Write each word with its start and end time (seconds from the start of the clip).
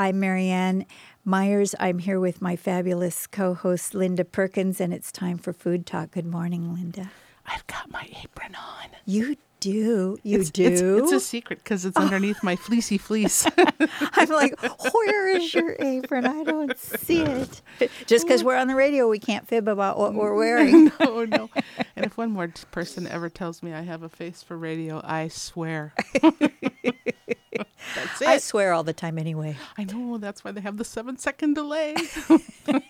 I'm 0.00 0.18
Merianne 0.18 0.86
Myers. 1.26 1.74
I'm 1.78 1.98
here 1.98 2.18
with 2.18 2.40
my 2.40 2.56
fabulous 2.56 3.26
co 3.26 3.52
host, 3.52 3.92
Linda 3.92 4.24
Perkins, 4.24 4.80
and 4.80 4.94
it's 4.94 5.12
time 5.12 5.36
for 5.36 5.52
Food 5.52 5.84
Talk. 5.84 6.12
Good 6.12 6.24
morning, 6.24 6.72
Linda. 6.72 7.10
I've 7.44 7.66
got 7.66 7.90
my 7.90 8.08
apron 8.24 8.54
on. 8.54 8.96
You 9.04 9.36
do. 9.60 10.16
You 10.22 10.40
it's, 10.40 10.50
do. 10.50 10.64
It's, 10.64 10.80
it's, 10.80 11.12
a 11.12 11.20
secret 11.20 11.62
because 11.62 11.84
it's 11.84 11.98
underneath 11.98 12.42
my 12.42 12.56
fleecy 12.56 12.96
fleece. 12.96 13.46
I'm 13.58 14.30
like, 14.30 14.58
where 14.94 15.36
is 15.36 15.52
your 15.52 15.76
apron? 15.78 16.24
I 16.24 16.44
don't 16.44 16.78
see 16.78 17.20
it. 17.20 17.60
Just 18.06 18.26
because 18.26 18.42
we're 18.42 18.56
on 18.56 18.68
the 18.68 18.76
radio, 18.76 19.06
we 19.06 19.18
can't 19.18 19.46
fib 19.46 19.68
about 19.68 19.98
what 19.98 20.14
we're 20.14 20.34
wearing. 20.34 20.90
no, 21.00 21.26
no. 21.26 21.50
And 21.94 22.06
if 22.06 22.16
one 22.16 22.30
more 22.30 22.48
person 22.70 23.06
ever 23.06 23.28
tells 23.28 23.62
me 23.62 23.74
I 23.74 23.82
have 23.82 24.02
a 24.02 24.08
face 24.08 24.42
for 24.42 24.56
radio, 24.56 25.02
I 25.04 25.28
swear. 25.28 25.92
That's 27.94 28.22
it. 28.22 28.28
I 28.28 28.38
swear 28.38 28.72
all 28.72 28.84
the 28.84 28.92
time 28.92 29.18
anyway. 29.18 29.56
I 29.78 29.84
know. 29.84 30.18
That's 30.18 30.44
why 30.44 30.52
they 30.52 30.60
have 30.60 30.76
the 30.76 30.84
seven 30.84 31.16
second 31.18 31.54
delay. 31.54 31.94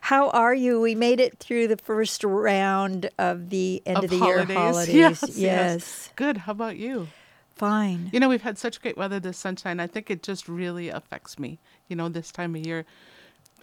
How 0.00 0.28
are 0.30 0.54
you? 0.54 0.80
We 0.80 0.94
made 0.94 1.18
it 1.20 1.38
through 1.38 1.68
the 1.68 1.76
first 1.78 2.24
round 2.24 3.08
of 3.18 3.48
the 3.50 3.82
end 3.86 3.98
of, 3.98 4.04
Of 4.04 4.10
the 4.10 4.18
holidays. 4.18 4.48
year 4.48 4.58
holidays. 4.58 4.94
Yes, 4.94 5.22
yes. 5.22 5.36
yes. 5.38 6.10
Good. 6.16 6.36
How 6.38 6.52
about 6.52 6.76
you? 6.76 7.08
Fine. 7.54 8.10
You 8.12 8.20
know, 8.20 8.28
we've 8.28 8.42
had 8.42 8.58
such 8.58 8.82
great 8.82 8.96
weather 8.98 9.18
this 9.20 9.38
sunshine. 9.38 9.80
I 9.80 9.86
think 9.86 10.10
it 10.10 10.22
just 10.22 10.48
really 10.48 10.88
affects 10.88 11.38
me. 11.38 11.58
You 11.88 11.96
know, 11.96 12.08
this 12.08 12.32
time 12.32 12.54
of 12.54 12.66
year. 12.66 12.84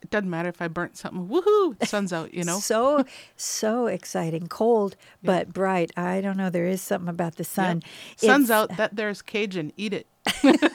It 0.01 0.09
doesn't 0.09 0.29
matter 0.29 0.49
if 0.49 0.61
I 0.61 0.67
burnt 0.67 0.97
something. 0.97 1.27
Woohoo! 1.27 1.77
The 1.77 1.85
sun's 1.85 2.11
out, 2.11 2.33
you 2.33 2.43
know? 2.43 2.59
So 2.71 3.05
so 3.37 3.85
exciting. 3.87 4.47
Cold 4.47 4.95
but 5.23 5.53
bright. 5.53 5.91
I 5.95 6.21
don't 6.21 6.37
know. 6.37 6.49
There 6.49 6.65
is 6.67 6.81
something 6.81 7.09
about 7.09 7.35
the 7.35 7.43
sun. 7.43 7.83
Yep. 8.21 8.31
Sun's 8.31 8.49
It's- 8.49 8.59
out. 8.71 8.77
That 8.77 8.95
there's 8.95 9.21
Cajun. 9.21 9.71
Eat 9.77 9.93
it. 9.93 10.07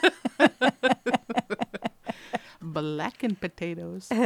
Blackened 2.61 3.39
potatoes. 3.39 4.09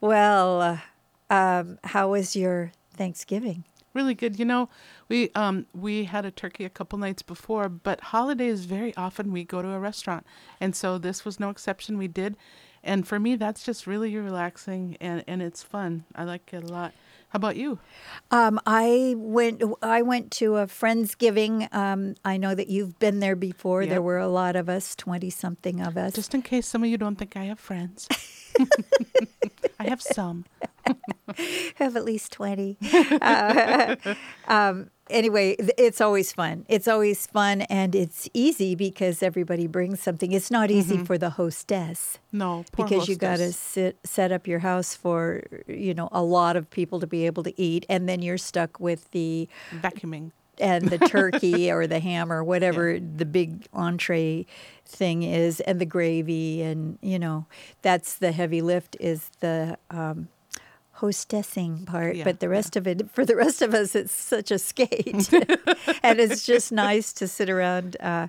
Well, 0.00 0.80
um, 1.30 1.78
how 1.84 2.10
was 2.10 2.34
your 2.34 2.72
Thanksgiving? 2.94 3.62
Really 3.94 4.14
good. 4.14 4.38
You 4.38 4.44
know, 4.44 4.68
we 5.08 5.30
um 5.34 5.66
we 5.74 6.04
had 6.04 6.24
a 6.24 6.30
turkey 6.30 6.64
a 6.64 6.70
couple 6.70 6.98
nights 6.98 7.22
before, 7.22 7.68
but 7.68 8.00
holidays 8.00 8.64
very 8.64 8.94
often 8.96 9.32
we 9.32 9.44
go 9.44 9.62
to 9.62 9.68
a 9.68 9.78
restaurant, 9.78 10.26
and 10.60 10.74
so 10.74 10.98
this 10.98 11.24
was 11.24 11.38
no 11.38 11.50
exception. 11.50 11.98
We 11.98 12.08
did, 12.08 12.36
and 12.82 13.06
for 13.06 13.20
me 13.20 13.36
that's 13.36 13.64
just 13.64 13.86
really 13.86 14.16
relaxing 14.16 14.96
and 15.00 15.24
and 15.26 15.42
it's 15.42 15.62
fun. 15.62 16.04
I 16.14 16.24
like 16.24 16.52
it 16.52 16.64
a 16.64 16.66
lot. 16.66 16.92
How 17.32 17.38
about 17.38 17.56
you? 17.56 17.78
Um, 18.30 18.60
I 18.66 19.14
went. 19.16 19.62
I 19.80 20.02
went 20.02 20.30
to 20.32 20.56
a 20.58 20.66
friendsgiving. 20.66 21.72
Um, 21.72 22.14
I 22.26 22.36
know 22.36 22.54
that 22.54 22.68
you've 22.68 22.98
been 22.98 23.20
there 23.20 23.36
before. 23.36 23.86
There 23.86 24.02
were 24.02 24.18
a 24.18 24.28
lot 24.28 24.54
of 24.54 24.68
us, 24.68 24.94
twenty 24.94 25.30
something 25.30 25.80
of 25.80 25.96
us. 25.96 26.12
Just 26.12 26.34
in 26.34 26.42
case 26.42 26.66
some 26.66 26.82
of 26.84 26.90
you 26.90 26.98
don't 26.98 27.16
think 27.16 27.34
I 27.34 27.44
have 27.44 27.58
friends, 27.58 28.06
I 29.78 29.84
have 29.88 30.02
some. 30.02 30.44
have 31.76 31.96
at 31.96 32.04
least 32.04 32.32
20. 32.32 32.76
Uh, 33.20 33.96
um, 34.48 34.90
anyway, 35.10 35.56
it's 35.78 36.00
always 36.00 36.32
fun. 36.32 36.64
It's 36.68 36.88
always 36.88 37.26
fun 37.26 37.62
and 37.62 37.94
it's 37.94 38.28
easy 38.34 38.74
because 38.74 39.22
everybody 39.22 39.66
brings 39.66 40.00
something. 40.00 40.32
It's 40.32 40.50
not 40.50 40.70
easy 40.70 40.98
for 40.98 41.18
the 41.18 41.30
hostess 41.30 42.18
No, 42.32 42.64
because 42.76 43.08
you 43.08 43.16
got 43.16 43.38
to 43.38 43.52
sit 43.52 43.98
set 44.04 44.32
up 44.32 44.46
your 44.46 44.60
house 44.60 44.94
for, 44.94 45.42
you 45.66 45.94
know, 45.94 46.08
a 46.12 46.22
lot 46.22 46.56
of 46.56 46.70
people 46.70 47.00
to 47.00 47.06
be 47.06 47.26
able 47.26 47.42
to 47.44 47.60
eat 47.60 47.86
and 47.88 48.08
then 48.08 48.22
you're 48.22 48.38
stuck 48.38 48.80
with 48.80 49.10
the 49.12 49.48
vacuuming. 49.80 50.32
And 50.58 50.88
the 50.88 50.98
turkey 51.08 51.70
or 51.70 51.86
the 51.86 52.00
ham 52.00 52.32
or 52.32 52.44
whatever 52.44 52.98
the 52.98 53.24
big 53.24 53.66
entree 53.72 54.46
thing 54.84 55.22
is 55.22 55.60
and 55.60 55.80
the 55.80 55.86
gravy 55.86 56.62
and 56.62 56.98
you 57.00 57.18
know 57.18 57.46
that's 57.82 58.16
the 58.16 58.32
heavy 58.32 58.60
lift 58.60 58.96
is 59.00 59.30
the 59.40 59.76
um, 59.90 60.28
hostessing 60.98 61.86
part 61.86 62.16
Yeah, 62.16 62.24
but 62.24 62.40
the 62.40 62.48
rest 62.48 62.76
of 62.76 62.86
it 62.86 63.10
for 63.10 63.24
the 63.24 63.36
rest 63.36 63.62
of 63.62 63.74
us 63.74 63.94
it's 63.94 64.12
such 64.12 64.50
a 64.50 64.58
skate. 64.58 65.30
And 66.02 66.20
it's 66.20 66.44
just 66.44 66.72
nice 66.72 67.12
to 67.14 67.28
sit 67.28 67.48
around 67.48 67.96
uh, 68.00 68.26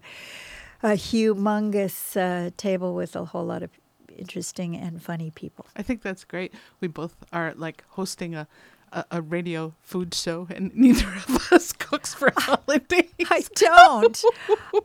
a 0.81 0.89
humongous 0.91 2.15
uh, 2.15 2.51
table 2.57 2.93
with 2.93 3.15
a 3.15 3.25
whole 3.25 3.45
lot 3.45 3.63
of 3.63 3.71
interesting 4.17 4.75
and 4.75 5.01
funny 5.01 5.31
people. 5.31 5.65
I 5.75 5.81
think 5.81 6.01
that's 6.01 6.23
great. 6.23 6.53
We 6.79 6.87
both 6.87 7.15
are 7.31 7.53
like 7.55 7.83
hosting 7.89 8.35
a, 8.35 8.47
a, 8.93 9.05
a 9.11 9.21
radio 9.21 9.73
food 9.81 10.13
show, 10.13 10.47
and 10.49 10.73
neither 10.75 11.07
of 11.07 11.51
us 11.51 11.73
cooks 11.73 12.13
for 12.13 12.31
holidays. 12.37 13.09
I 13.29 13.43
don't. 13.55 14.23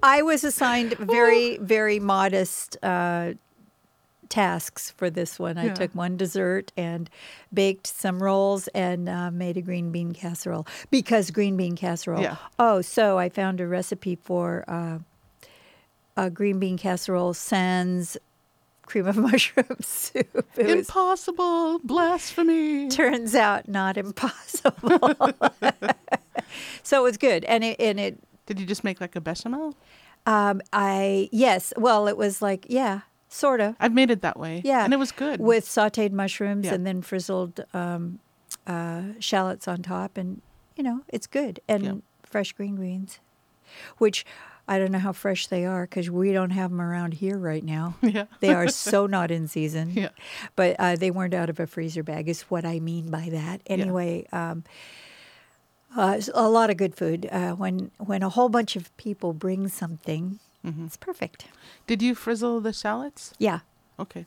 I 0.02 0.22
was 0.22 0.42
assigned 0.44 0.94
very, 0.94 1.58
very 1.58 2.00
modest 2.00 2.76
uh, 2.82 3.34
tasks 4.28 4.90
for 4.90 5.08
this 5.10 5.38
one. 5.38 5.56
I 5.58 5.66
Yeah. 5.66 5.74
took 5.74 5.94
one 5.94 6.16
dessert 6.16 6.72
and 6.76 7.08
baked 7.52 7.86
some 7.86 8.22
rolls 8.22 8.68
and 8.68 9.08
uh, 9.08 9.30
made 9.30 9.56
a 9.56 9.62
green 9.62 9.90
bean 9.92 10.12
casserole 10.12 10.66
because 10.90 11.30
green 11.30 11.56
bean 11.56 11.76
casserole. 11.76 12.20
Yeah. 12.22 12.36
Oh, 12.58 12.80
so 12.82 13.18
I 13.18 13.28
found 13.30 13.60
a 13.60 13.66
recipe 13.66 14.16
for 14.16 14.64
uh, 14.68 14.98
a 16.16 16.28
green 16.30 16.58
bean 16.58 16.76
casserole 16.76 17.32
sans 17.32 18.16
cream 18.88 19.06
of 19.06 19.16
mushroom 19.28 19.76
soup. 19.80 20.46
It 20.56 20.66
was, 20.66 20.88
Impossible 20.88 21.78
blasphemy. 21.84 22.88
turns 22.88 23.34
out 23.34 23.68
not 23.68 23.96
impossible. 23.96 24.98
so 26.82 27.00
it 27.00 27.02
was 27.02 27.16
good, 27.16 27.44
and 27.44 27.62
it 27.64 27.80
and 27.80 28.00
it 28.00 28.18
Did 28.46 28.58
you 28.60 28.66
just 28.66 28.84
make 28.84 29.00
like 29.00 29.14
a 29.16 29.20
bechamel? 29.20 29.74
Um, 30.26 30.60
I 30.72 31.28
yes, 31.32 31.72
well, 31.76 32.08
it 32.08 32.16
was 32.16 32.42
like 32.42 32.66
yeah, 32.68 33.00
sort 33.28 33.60
of 33.60 33.76
I've 33.80 33.94
made 33.94 34.10
it 34.10 34.22
that 34.22 34.38
way. 34.38 34.62
yeah, 34.64 34.84
and 34.84 34.92
it 34.92 34.98
was 34.98 35.12
good. 35.12 35.40
with 35.40 35.64
sautéed 35.64 36.12
mushrooms 36.12 36.66
Yeah. 36.66 36.74
and 36.74 36.86
then 36.86 37.02
frizzled 37.02 37.60
um, 37.74 38.18
uh, 38.66 39.02
shallots 39.20 39.68
on 39.68 39.82
top, 39.82 40.16
and 40.18 40.40
you 40.76 40.82
know 40.82 41.02
it's 41.08 41.26
good 41.26 41.60
and 41.68 41.82
Yeah. 41.84 41.92
fresh 42.24 42.52
green 42.52 42.76
beans, 42.76 43.20
which 43.98 44.24
I 44.68 44.78
don't 44.78 44.92
know 44.92 44.98
how 44.98 45.12
fresh 45.12 45.46
they 45.46 45.64
are 45.64 45.82
because 45.82 46.10
we 46.10 46.32
don't 46.32 46.50
have 46.50 46.70
them 46.70 46.80
around 46.80 47.14
here 47.14 47.38
right 47.38 47.64
now. 47.64 47.96
yeah, 48.02 48.26
They 48.40 48.52
are 48.52 48.68
so 48.90 49.06
not 49.06 49.30
in 49.30 49.48
season. 49.48 49.90
Yeah. 49.94 50.10
But 50.56 50.76
uh, 50.78 50.96
they 50.96 51.10
weren't 51.10 51.34
out 51.34 51.48
of 51.48 51.58
a 51.58 51.66
freezer 51.66 52.02
bag, 52.02 52.28
is 52.28 52.42
what 52.42 52.64
I 52.66 52.78
mean 52.78 53.10
by 53.10 53.28
that. 53.30 53.62
Anyway, 53.66 54.26
um, 54.32 54.64
uh, 55.96 56.20
a 56.34 56.48
lot 56.48 56.70
of 56.70 56.76
good 56.76 56.94
food. 56.94 57.26
Uh, 57.32 57.52
when 57.52 57.90
when 57.98 58.22
a 58.22 58.28
whole 58.28 58.48
bunch 58.48 58.76
of 58.76 58.94
people 58.96 59.32
bring 59.32 59.68
something, 59.68 60.38
Mm-hmm. 60.66 60.86
it's 60.86 60.96
perfect. 60.96 61.46
Did 61.86 62.02
you 62.02 62.14
frizzle 62.16 62.60
the 62.60 62.72
shallots? 62.72 63.32
Yeah. 63.38 63.60
Okay. 63.98 64.26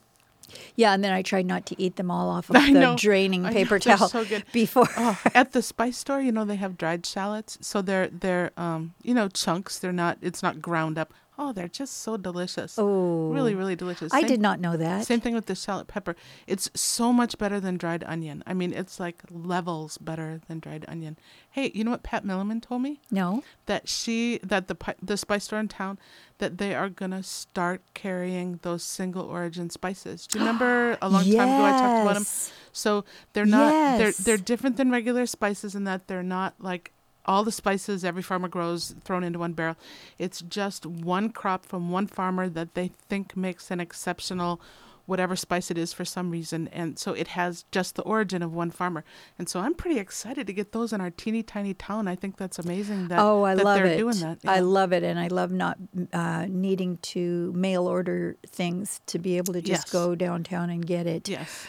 Yeah, 0.76 0.94
and 0.94 1.04
then 1.04 1.12
I 1.12 1.22
tried 1.22 1.46
not 1.46 1.66
to 1.68 1.82
eat 1.82 1.96
them 1.96 2.10
all 2.12 2.30
off 2.30 2.50
of 2.50 2.56
I 2.60 2.72
the 2.74 2.80
know. 2.80 2.96
draining 2.98 3.44
know, 3.44 3.50
paper 3.52 3.80
they're 3.84 3.98
towel 3.98 4.10
so 4.10 4.26
before. 4.52 4.88
Oh, 4.98 5.20
at 5.34 5.52
the 5.54 5.62
spice 5.62 5.98
store, 5.98 6.22
you 6.22 6.32
know 6.32 6.46
they 6.46 6.56
have 6.58 6.78
dried 6.78 7.06
shallots, 7.06 7.58
so 7.62 7.82
they're 7.82 8.08
they're 8.08 8.52
um 8.58 8.94
you 9.04 9.14
know 9.14 9.28
chunks. 9.28 9.80
They're 9.80 9.92
not. 9.94 10.18
It's 10.22 10.42
not 10.44 10.62
ground 10.62 10.98
up. 10.98 11.14
Oh, 11.44 11.52
they're 11.54 11.68
just 11.68 11.98
so 12.04 12.18
delicious. 12.18 12.76
Oh, 12.78 13.32
really, 13.32 13.56
really 13.56 13.76
delicious. 13.76 14.14
I 14.14 14.22
did 14.22 14.40
not 14.40 14.60
know 14.60 14.78
that. 14.78 15.06
Same 15.08 15.20
thing 15.20 15.34
with 15.34 15.48
the 15.48 15.56
shallot 15.56 15.88
pepper. 15.88 16.16
It's 16.46 16.70
so 16.76 17.12
much 17.12 17.36
better 17.40 17.60
than 17.60 17.78
dried 17.78 18.04
onion. 18.04 18.44
I 18.46 18.54
mean, 18.54 18.74
it's 18.74 19.00
like 19.00 19.24
levels 19.32 19.98
better 19.98 20.40
than 20.48 20.60
dried 20.60 20.86
onion. 20.88 21.18
Hey, 21.50 21.72
you 21.74 21.84
know 21.84 21.90
what 21.90 22.04
Pat 22.04 22.24
Milliman 22.24 22.62
told 22.62 22.84
me? 22.84 23.02
No. 23.10 23.44
That 23.66 23.90
she 23.90 24.40
that 24.44 24.68
the 24.68 24.78
the 25.02 25.18
spice 25.18 25.46
store 25.46 25.60
in 25.60 25.68
town 25.68 25.98
that 26.38 26.60
they 26.60 26.76
are 26.76 26.90
gonna 26.90 27.24
start 27.24 27.82
carrying 27.96 28.60
those 28.62 28.84
single 28.84 29.26
origin 29.26 29.72
spices. 29.72 30.28
Do 30.28 30.38
you 30.38 30.46
remember 30.46 30.98
a 31.02 31.10
long 31.10 31.24
time 31.24 31.34
ago 31.50 31.66
I 31.66 31.72
talked 31.72 32.02
about 32.04 32.14
them? 32.14 32.26
So 32.74 33.04
they're 33.34 33.46
not 33.48 33.72
Yes. 33.74 33.98
they're 34.00 34.12
they're 34.38 34.44
different 34.46 34.78
than 34.78 34.92
regular 34.92 35.26
spices 35.26 35.74
in 35.76 35.84
that 35.86 36.08
they're 36.08 36.24
not 36.24 36.54
like 36.60 36.94
all 37.26 37.44
the 37.44 37.52
spices 37.52 38.04
every 38.04 38.22
farmer 38.24 38.48
grows 38.48 38.96
thrown 39.04 39.24
into 39.24 39.40
one 39.40 39.54
barrel. 39.54 39.76
It's 40.18 40.42
just 40.42 40.86
one 40.86 41.30
crop 41.30 41.66
from 41.66 41.92
one 41.92 42.08
farmer 42.08 42.50
that 42.50 42.74
they 42.74 42.92
think 43.10 43.36
makes 43.38 43.72
an 43.72 43.80
exceptional 43.80 44.60
whatever 45.08 45.36
spice 45.36 45.70
it 45.72 45.78
is 45.80 45.92
for 45.92 46.06
some 46.06 46.30
reason 46.32 46.70
and 46.72 46.98
so 46.98 47.12
it 47.12 47.30
has 47.30 47.66
just 47.72 47.96
the 47.96 48.02
origin 48.04 48.42
of 48.42 48.54
one 48.54 48.72
farmer. 48.72 49.04
And 49.38 49.50
so 49.50 49.60
I'm 49.60 49.74
pretty 49.74 50.00
excited 50.00 50.48
to 50.48 50.54
get 50.54 50.72
those 50.72 50.94
in 50.94 51.02
our 51.02 51.10
teeny 51.10 51.44
tiny 51.44 51.74
town. 51.74 52.08
I 52.08 52.16
think 52.16 52.38
that's 52.38 52.60
amazing 52.60 53.08
that 53.10 53.20
oh, 53.20 53.44
I 53.44 53.56
that 53.56 53.66
love 53.66 53.78
they're 53.78 53.88
it. 53.88 53.98
doing 53.98 54.18
that. 54.20 54.38
I 54.48 54.60
love 54.60 54.94
it, 54.94 55.04
and 55.04 55.20
I 55.20 55.28
love 55.28 55.52
not 55.52 55.78
uh, 56.14 56.46
needing 56.48 56.98
to 56.98 57.52
mail 57.54 57.88
order 57.88 58.38
things 58.48 59.02
to 59.08 59.20
be 59.20 59.38
able 59.38 59.54
to 59.54 59.62
just 59.62 59.88
Yes. 59.88 59.92
go 59.92 60.16
downtown 60.16 60.70
and 60.70 60.86
get 60.86 61.08
it. 61.08 61.28
yes. 61.28 61.68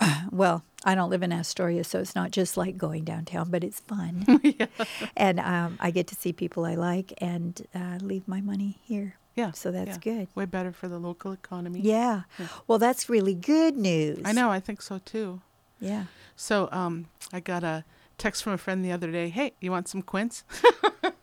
Well, 0.30 0.62
I 0.84 0.94
don't 0.94 1.10
live 1.10 1.22
in 1.22 1.32
Astoria, 1.32 1.82
so 1.82 1.98
it's 1.98 2.14
not 2.14 2.30
just 2.30 2.56
like 2.56 2.76
going 2.76 3.02
downtown, 3.04 3.50
but 3.50 3.64
it's 3.64 3.80
fun. 3.80 4.40
And 5.16 5.40
um, 5.40 5.78
I 5.80 5.90
get 5.90 6.06
to 6.08 6.14
see 6.14 6.32
people 6.32 6.64
I 6.64 6.74
like 6.74 7.12
and 7.18 7.60
uh, 7.74 7.98
leave 8.00 8.28
my 8.28 8.40
money 8.40 8.78
here. 8.84 9.16
Yeah. 9.34 9.52
So 9.52 9.70
that's 9.70 9.98
yeah. 10.04 10.14
good. 10.18 10.28
Way 10.34 10.44
better 10.44 10.72
for 10.72 10.88
the 10.88 10.98
local 10.98 11.32
economy. 11.32 11.80
Yeah. 11.80 12.22
Well, 12.66 12.78
that's 12.78 13.08
really 13.08 13.34
good 13.34 13.76
news. 13.76 14.20
I 14.24 14.32
know, 14.32 14.50
I 14.50 14.60
think 14.60 14.82
so 14.82 14.98
too. 14.98 15.40
Yeah. 15.80 16.04
So 16.36 16.68
um, 16.72 17.06
I 17.32 17.40
got 17.40 17.64
a 17.64 17.84
text 18.18 18.42
from 18.42 18.52
a 18.52 18.58
friend 18.58 18.84
the 18.84 18.92
other 18.92 19.10
day. 19.10 19.28
Hey, 19.28 19.52
you 19.60 19.70
want 19.70 19.88
some 19.88 20.02
quince? 20.02 20.44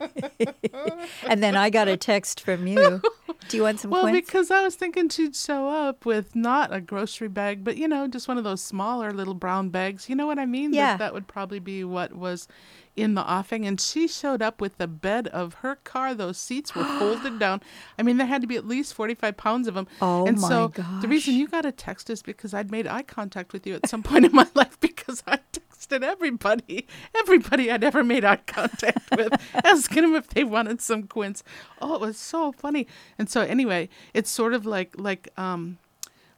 and 1.26 1.42
then 1.42 1.56
I 1.56 1.70
got 1.70 1.88
a 1.88 1.96
text 1.96 2.40
from 2.40 2.66
you. 2.66 3.00
Do 3.48 3.56
you 3.56 3.62
want 3.62 3.80
some 3.80 3.90
Well, 3.90 4.02
quince? 4.02 4.26
because 4.26 4.50
I 4.50 4.62
was 4.62 4.74
thinking 4.74 5.08
she'd 5.08 5.34
show 5.36 5.68
up 5.68 6.04
with 6.04 6.36
not 6.36 6.72
a 6.74 6.80
grocery 6.80 7.28
bag, 7.28 7.64
but 7.64 7.76
you 7.76 7.88
know, 7.88 8.06
just 8.06 8.28
one 8.28 8.38
of 8.38 8.44
those 8.44 8.60
smaller 8.60 9.12
little 9.12 9.34
brown 9.34 9.70
bags. 9.70 10.08
You 10.08 10.16
know 10.16 10.26
what 10.26 10.38
I 10.38 10.46
mean? 10.46 10.70
That- 10.72 10.76
Yeah. 10.76 10.96
That, 10.96 11.14
would 11.14 11.26
probably 11.26 11.58
be 11.58 11.84
what 11.84 12.12
was 12.14 12.46
in 12.96 13.14
the 13.14 13.22
offing. 13.32 13.64
And 13.66 13.80
she 13.80 14.06
showed 14.08 14.42
up 14.42 14.60
with 14.60 14.76
the 14.78 14.86
bed 14.88 15.28
of 15.28 15.54
her 15.54 15.76
car. 15.76 16.14
Those 16.14 16.36
seats 16.36 16.74
were 16.74 16.84
folded 16.84 17.38
down. 17.40 17.62
I 17.98 18.02
mean, 18.02 18.16
there 18.18 18.26
had 18.26 18.40
to 18.42 18.46
be 18.48 18.56
at 18.56 18.66
least 18.66 18.92
45 18.94 19.36
pounds 19.36 19.68
of 19.68 19.74
them. 19.74 19.86
Oh, 20.02 20.26
and 20.26 20.38
my 20.40 20.48
so 20.48 20.68
the 21.00 21.08
reason 21.08 21.34
you 21.34 21.48
got 21.48 21.64
a 21.64 21.72
text 21.72 22.10
is 22.10 22.22
because 22.22 22.52
I'd 22.52 22.70
made 22.70 22.86
eye 22.86 23.02
contact 23.02 23.52
with 23.52 23.66
you 23.66 23.74
at 23.74 23.88
some 23.88 24.02
point 24.02 24.24
in 24.26 24.32
my 24.32 24.46
life 24.54 24.78
because 24.80 25.22
I 25.26 25.38
texted 25.78 26.02
everybody, 26.02 26.86
everybody 27.14 27.70
I'd 27.70 27.84
ever 27.84 28.04
made 28.04 28.24
eye 28.24 28.36
contact 28.36 29.10
with, 29.16 29.32
asking 29.64 30.02
them 30.02 30.14
if 30.14 30.28
they 30.28 30.44
wanted 30.44 30.80
some 30.80 31.04
quince. 31.04 31.42
Oh, 31.80 31.94
it 31.94 32.00
was 32.00 32.16
so 32.16 32.52
funny. 32.52 32.86
And 33.18 33.28
so 33.28 33.42
anyway, 33.42 33.88
it's 34.14 34.30
sort 34.30 34.54
of 34.54 34.66
like 34.66 34.94
like 34.98 35.28
um 35.38 35.78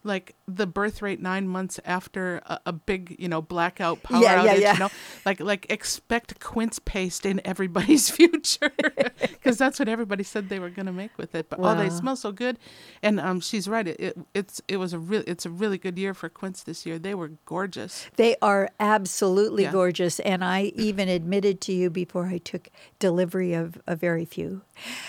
like 0.02 0.34
the 0.48 0.66
birth 0.66 1.02
rate 1.02 1.20
nine 1.20 1.46
months 1.46 1.78
after 1.84 2.40
a, 2.46 2.58
a 2.66 2.72
big 2.72 3.14
you 3.18 3.28
know 3.28 3.42
blackout 3.42 4.02
power 4.02 4.22
Yeah, 4.22 4.42
yeah, 4.44 4.54
outage 4.54 4.60
yeah. 4.60 4.72
you 4.74 4.78
know 4.78 4.90
like 5.26 5.40
like 5.40 5.70
expect 5.70 6.40
quince 6.40 6.78
paste 6.78 7.26
in 7.26 7.40
everybody's 7.44 8.08
future 8.18 8.72
because 9.20 9.58
that's 9.58 9.78
what 9.78 9.88
everybody 9.88 10.22
said 10.24 10.48
they 10.48 10.58
were 10.58 10.70
going 10.70 10.86
to 10.86 10.92
make 10.92 11.16
with 11.18 11.34
it 11.34 11.48
but 11.50 11.58
oh 11.62 11.74
they 11.76 11.90
smell 11.90 12.16
so 12.16 12.32
good 12.32 12.58
and 13.02 13.20
um 13.20 13.40
she's 13.40 13.68
right 13.68 13.88
it, 13.88 14.00
it 14.00 14.18
it's 14.34 14.62
it 14.68 14.78
was 14.78 14.92
a 14.92 14.98
real 14.98 15.22
it's 15.26 15.44
a 15.44 15.50
really 15.50 15.76
good 15.78 15.98
year 15.98 16.14
for 16.14 16.28
quince 16.28 16.62
this 16.62 16.86
year 16.86 16.98
they 16.98 17.14
were 17.14 17.32
gorgeous 17.44 18.08
They 18.16 18.36
are 18.42 18.70
absolutely 18.80 19.64
Yeah. 19.64 19.72
gorgeous. 19.72 20.20
And 20.20 20.42
I 20.44 20.72
even 20.74 21.08
admitted 21.08 21.60
to 21.62 21.72
you 21.72 21.90
before 21.90 22.26
I 22.28 22.38
took 22.38 22.68
delivery 22.98 23.52
of 23.52 23.78
a 23.86 23.94
very 23.96 24.24
few 24.24 24.62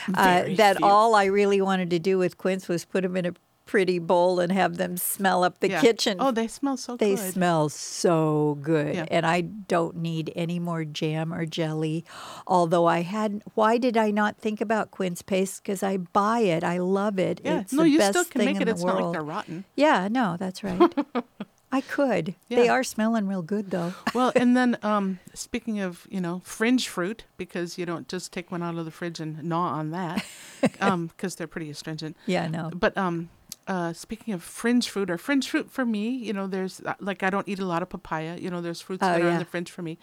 uh, 0.10 0.42
Very 0.44 0.56
that 0.56 0.78
few. 0.78 0.86
all 0.86 1.16
I 1.16 1.26
really 1.26 1.62
wanted 1.62 1.90
to 1.92 2.00
do 2.00 2.18
with 2.18 2.38
quince 2.38 2.68
was 2.68 2.84
put 2.86 3.04
them 3.04 3.16
in 3.16 3.26
a 3.28 3.34
pretty 3.72 4.00
bowl 4.00 4.42
and 4.42 4.52
have 4.52 4.76
them 4.76 4.98
smell 4.98 5.46
up 5.46 5.60
the 5.62 5.70
Yeah. 5.70 5.80
kitchen. 5.80 6.18
oh 6.20 6.32
they 6.32 6.46
smell 6.48 6.76
so 6.76 6.98
They 6.98 7.16
good 7.16 7.20
They 7.20 7.32
smell 7.32 7.70
so 7.70 8.58
good. 8.62 8.96
Yeah. 8.96 9.06
And 9.10 9.26
I 9.26 9.40
don't 9.42 9.96
need 9.96 10.30
any 10.36 10.60
more 10.60 10.84
jam 10.84 11.34
or 11.34 11.46
jelly. 11.46 12.04
Although 12.46 12.86
I 12.86 13.02
had, 13.02 13.42
why 13.56 13.78
did 13.78 13.96
I 13.96 14.12
not 14.12 14.38
think 14.38 14.60
about 14.60 14.92
quince 14.92 15.22
paste? 15.22 15.64
Because 15.64 15.84
I 15.84 15.96
buy 15.98 16.40
it. 16.40 16.66
I 16.66 16.80
love 16.80 17.18
it. 17.18 17.40
yeah 17.46 17.62
it's 17.62 17.72
no 17.72 17.84
you 17.84 18.02
still 18.02 18.26
can 18.26 18.44
make 18.44 18.60
it 18.60 18.68
it's 18.68 18.84
not 18.84 19.02
like 19.02 19.14
they're 19.14 19.24
rotten 19.24 19.64
Yeah, 19.78 20.10
no, 20.12 20.36
that's 20.38 20.64
right. 20.66 20.82
I 21.74 21.80
could. 21.80 22.36
They 22.50 22.68
are 22.68 22.84
smelling 22.84 23.28
real 23.28 23.42
good, 23.42 23.72
though. 23.72 23.94
well, 24.14 24.34
and 24.42 24.58
then 24.58 24.78
um, 24.84 25.20
speaking 25.34 25.80
of, 25.80 26.06
you 26.12 26.20
know, 26.20 26.42
fringe 26.44 26.90
fruit, 26.90 27.24
because 27.38 27.78
you 27.78 27.86
don't 27.86 28.10
just 28.10 28.34
take 28.34 28.52
one 28.52 28.62
out 28.62 28.76
of 28.78 28.84
the 28.84 28.92
fridge 28.92 29.22
and 29.22 29.42
gnaw 29.42 29.72
on 29.80 29.92
that, 29.92 30.26
because 30.62 31.36
they're 31.36 31.48
pretty 31.48 31.70
astringent. 31.70 32.18
Yeah, 32.26 32.50
no. 32.50 32.72
But 32.76 32.98
um, 32.98 33.30
uh, 33.74 33.94
speaking 33.94 34.34
of 34.34 34.42
fringe 34.44 34.86
fruit, 34.94 35.10
or 35.10 35.18
fringe 35.18 35.46
fruit 35.52 35.68
for 35.72 35.86
me, 35.86 36.06
you 36.28 36.34
know, 36.38 36.46
there's 36.56 36.76
uh, 36.82 36.94
like 37.00 37.24
I 37.28 37.30
don't 37.34 37.48
eat 37.52 37.60
a 37.60 37.66
lot 37.74 37.82
of 37.82 37.90
papaya. 37.90 38.34
You 38.44 38.50
know, 38.52 38.62
there's 38.66 38.82
fruits 38.88 39.02
Oh, 39.04 39.08
that 39.12 39.22
are 39.22 39.26
yeah. 39.28 39.34
on 39.34 39.40
the 39.40 39.46
fringe 39.54 39.72
for 39.72 39.82
me. 39.82 39.94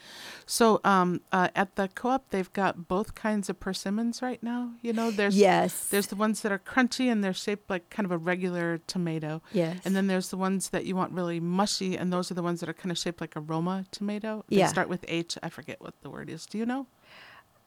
So 0.46 0.80
um, 0.84 1.20
uh, 1.38 1.48
at 1.54 1.76
the 1.76 1.86
co-op, 1.94 2.30
they've 2.30 2.52
got 2.62 2.88
both 2.88 3.14
kinds 3.14 3.48
of 3.50 3.60
persimmons 3.60 4.22
right 4.22 4.42
now. 4.42 4.72
You 4.86 4.92
know, 4.98 5.10
there's 5.10 5.36
Yes. 5.36 5.88
there's 5.92 6.06
the 6.08 6.16
ones 6.16 6.40
that 6.42 6.50
are 6.52 6.58
crunchy 6.72 7.06
and 7.12 7.22
they're 7.22 7.34
shaped 7.46 7.68
like 7.68 7.90
kind 7.90 8.06
of 8.06 8.12
a 8.12 8.18
regular 8.18 8.78
tomato. 8.86 9.42
yes. 9.52 9.76
And 9.84 9.94
then 9.94 10.06
there's 10.06 10.30
the 10.30 10.38
ones 10.38 10.70
that 10.70 10.84
you 10.86 10.96
want 10.96 11.12
really 11.12 11.40
mushy, 11.40 11.96
and 11.98 12.12
those 12.12 12.30
are 12.30 12.34
the 12.40 12.42
ones 12.50 12.60
that 12.60 12.68
are 12.68 12.78
kind 12.82 12.90
of 12.90 12.98
shaped 12.98 13.20
like 13.20 13.36
a 13.36 13.40
Roma 13.52 13.84
tomato. 13.90 14.44
They 14.48 14.56
Yeah. 14.58 14.68
start 14.68 14.88
with 14.88 15.04
H. 15.08 15.36
I 15.42 15.48
forget 15.50 15.80
what 15.80 15.94
the 16.02 16.10
word 16.10 16.28
is. 16.30 16.46
Do 16.46 16.56
you 16.58 16.66
know? 16.66 16.86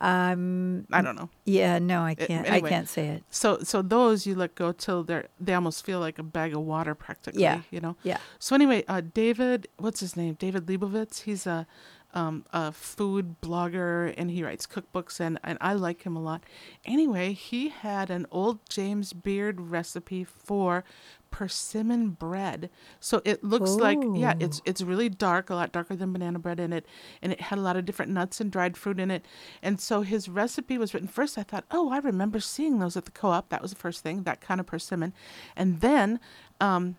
Um. 0.01 0.88
I 0.92 1.01
don't 1.01 1.15
know. 1.15 1.30
Yeah. 1.45 1.77
No, 1.80 2.01
I 2.01 2.15
can't. 2.15 2.48
anyway. 2.48 2.68
I 2.68 2.69
can't 2.69 2.89
say 2.89 3.07
it. 3.09 3.24
So 3.30 3.59
so 3.63 3.81
those 3.83 4.25
you 4.25 4.33
let 4.36 4.56
go 4.56 4.71
till 4.71 5.03
they're 5.03 5.27
they 5.39 5.53
almost 5.53 5.86
feel 5.86 6.00
like 6.00 6.18
a 6.18 6.24
bag 6.24 6.53
of 6.56 6.62
water 6.62 6.95
practically. 6.95 7.44
Yeah. 7.44 7.62
You 7.69 7.81
know. 7.81 7.95
Yeah. 8.03 8.18
So 8.39 8.56
anyway, 8.56 8.83
uh, 8.88 9.01
David, 9.13 9.68
what's 9.77 10.00
his 10.00 10.18
name? 10.18 10.33
David 10.33 10.65
Lebovitz. 10.65 11.21
He's 11.21 11.45
a 11.45 11.68
um, 12.13 12.45
a 12.51 12.71
food 12.71 13.41
blogger 13.41 14.13
and 14.17 14.31
he 14.31 14.43
writes 14.43 14.67
cookbooks 14.67 15.19
and, 15.19 15.39
and 15.43 15.57
I 15.61 15.73
like 15.73 16.03
him 16.03 16.15
a 16.15 16.21
lot. 16.21 16.43
Anyway, 16.85 17.33
he 17.33 17.69
had 17.69 18.09
an 18.09 18.25
old 18.31 18.59
James 18.69 19.13
Beard 19.13 19.59
recipe 19.59 20.23
for 20.23 20.83
persimmon 21.31 22.09
bread. 22.09 22.69
So 22.99 23.21
it 23.25 23.43
looks 23.43 23.71
like 23.71 23.97
yeah, 24.13 24.33
it's 24.39 24.61
it's 24.65 24.81
really 24.81 25.09
dark, 25.09 25.49
a 25.49 25.55
lot 25.55 25.71
darker 25.71 25.95
than 25.95 26.13
banana 26.13 26.37
bread 26.37 26.59
in 26.59 26.73
it, 26.73 26.85
and 27.21 27.31
it 27.31 27.41
had 27.41 27.57
a 27.57 27.61
lot 27.61 27.77
of 27.77 27.85
different 27.85 28.11
nuts 28.11 28.39
and 28.39 28.51
dried 28.51 28.77
fruit 28.77 28.99
in 28.99 29.09
it. 29.09 29.25
And 29.63 29.79
so 29.79 30.01
his 30.01 30.29
recipe 30.29 30.77
was 30.77 30.93
written 30.93 31.07
first. 31.07 31.37
I 31.37 31.43
thought, 31.43 31.65
oh, 31.71 31.89
I 31.89 31.99
remember 31.99 32.39
seeing 32.39 32.79
those 32.79 32.97
at 32.97 33.05
the 33.05 33.11
co-op. 33.11 33.49
That 33.49 33.61
was 33.61 33.71
the 33.71 33.77
first 33.77 34.03
thing, 34.03 34.23
that 34.23 34.41
kind 34.41 34.59
of 34.59 34.67
persimmon. 34.67 35.13
And 35.55 35.79
then 35.79 36.19
um, 36.59 36.97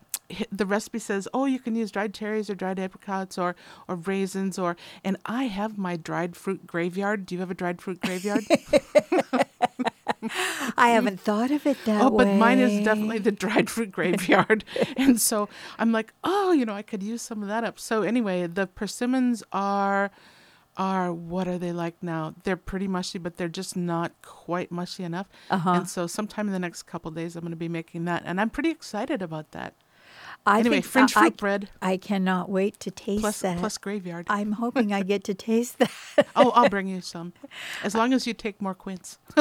the 0.50 0.66
recipe 0.66 0.98
says, 0.98 1.28
oh, 1.34 1.44
you 1.46 1.58
can 1.58 1.74
use 1.74 1.90
dried 1.90 2.14
cherries 2.14 2.48
or 2.50 2.54
dried 2.54 2.78
apricots 2.78 3.38
or 3.38 3.56
or 3.88 3.96
raisins 3.96 4.58
or. 4.58 4.76
And 5.04 5.16
I 5.26 5.44
have 5.44 5.78
my 5.78 5.96
dried 5.96 6.36
fruit 6.36 6.66
graveyard. 6.66 7.26
Do 7.26 7.34
you 7.34 7.40
have 7.40 7.50
a 7.50 7.54
dried 7.54 7.80
fruit 7.80 8.00
graveyard? 8.00 8.44
I 10.76 10.90
haven't 10.90 11.20
thought 11.20 11.50
of 11.50 11.66
it 11.66 11.76
that 11.84 12.00
way. 12.00 12.06
oh, 12.06 12.10
way. 12.10 12.24
but 12.24 12.36
mine 12.36 12.58
is 12.58 12.84
definitely 12.84 13.18
the 13.18 13.32
dried 13.32 13.68
fruit 13.68 13.90
graveyard. 13.98 14.64
and 14.96 15.20
so 15.20 15.48
I'm 15.78 15.92
like, 15.92 16.12
oh, 16.22 16.52
you 16.52 16.64
know, 16.64 16.74
I 16.74 16.82
could 16.82 17.02
use 17.02 17.22
some 17.22 17.42
of 17.42 17.48
that 17.48 17.64
up. 17.64 17.78
So 17.78 18.02
anyway, 18.02 18.46
the 18.46 18.66
persimmons 18.66 19.42
are 19.52 20.10
are 20.76 21.12
what 21.12 21.46
are 21.46 21.58
they 21.58 21.72
like 21.72 22.02
now? 22.02 22.34
They're 22.44 22.56
pretty 22.56 22.88
mushy, 22.88 23.18
but 23.18 23.36
they're 23.36 23.48
just 23.48 23.76
not 23.76 24.12
quite 24.22 24.72
mushy 24.72 25.04
enough. 25.04 25.28
Uh-huh. 25.50 25.70
And 25.70 25.88
so 25.88 26.06
sometime 26.06 26.46
in 26.46 26.52
the 26.52 26.58
next 26.58 26.84
couple 26.84 27.10
days, 27.10 27.36
I'm 27.36 27.42
going 27.42 27.50
to 27.50 27.56
be 27.56 27.68
making 27.68 28.04
that, 28.06 28.22
and 28.24 28.40
I'm 28.40 28.50
pretty 28.50 28.70
excited 28.70 29.20
about 29.22 29.50
that. 29.52 29.74
I 30.44 30.60
anyway, 30.60 30.76
think 30.76 30.84
French 30.86 31.16
I, 31.16 31.20
fruit 31.20 31.36
bread 31.36 31.68
I 31.80 31.96
cannot 31.96 32.50
wait 32.50 32.80
to 32.80 32.90
taste 32.90 33.20
plus 33.20 33.40
that. 33.40 33.58
plus 33.58 33.78
graveyard. 33.78 34.26
I'm 34.28 34.52
hoping 34.52 34.92
I 34.92 35.02
get 35.02 35.24
to 35.24 35.34
taste 35.34 35.78
that. 35.78 35.90
oh, 36.36 36.50
I'll 36.50 36.68
bring 36.68 36.88
you 36.88 37.00
some, 37.00 37.32
as 37.84 37.94
long 37.94 38.12
as 38.12 38.26
you 38.26 38.34
take 38.34 38.60
more 38.60 38.74
quince. 38.74 39.18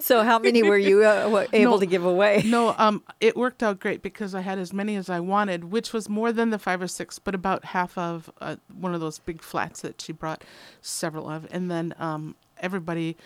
So, 0.00 0.22
how 0.24 0.38
many 0.38 0.62
were 0.62 0.78
you 0.78 1.04
uh, 1.04 1.46
able 1.52 1.72
No. 1.72 1.80
to 1.80 1.86
give 1.86 2.04
away? 2.04 2.42
No, 2.44 2.74
um, 2.78 3.02
it 3.20 3.36
worked 3.36 3.62
out 3.62 3.78
great 3.80 4.02
because 4.02 4.34
I 4.34 4.40
had 4.40 4.58
as 4.58 4.72
many 4.72 4.96
as 4.96 5.08
I 5.08 5.20
wanted, 5.20 5.64
which 5.64 5.92
was 5.92 6.08
more 6.08 6.32
than 6.32 6.50
the 6.50 6.58
five 6.58 6.80
or 6.82 6.86
six, 6.88 7.18
but 7.18 7.34
about 7.34 7.66
half 7.66 7.96
of 7.96 8.30
uh, 8.40 8.56
one 8.74 8.94
of 8.94 9.00
those 9.00 9.18
big 9.18 9.42
flats 9.42 9.82
that 9.82 10.00
she 10.00 10.12
brought 10.12 10.44
several 10.80 11.28
of, 11.28 11.46
and 11.50 11.70
then 11.70 11.94
um, 11.98 12.34
everybody 12.58 13.16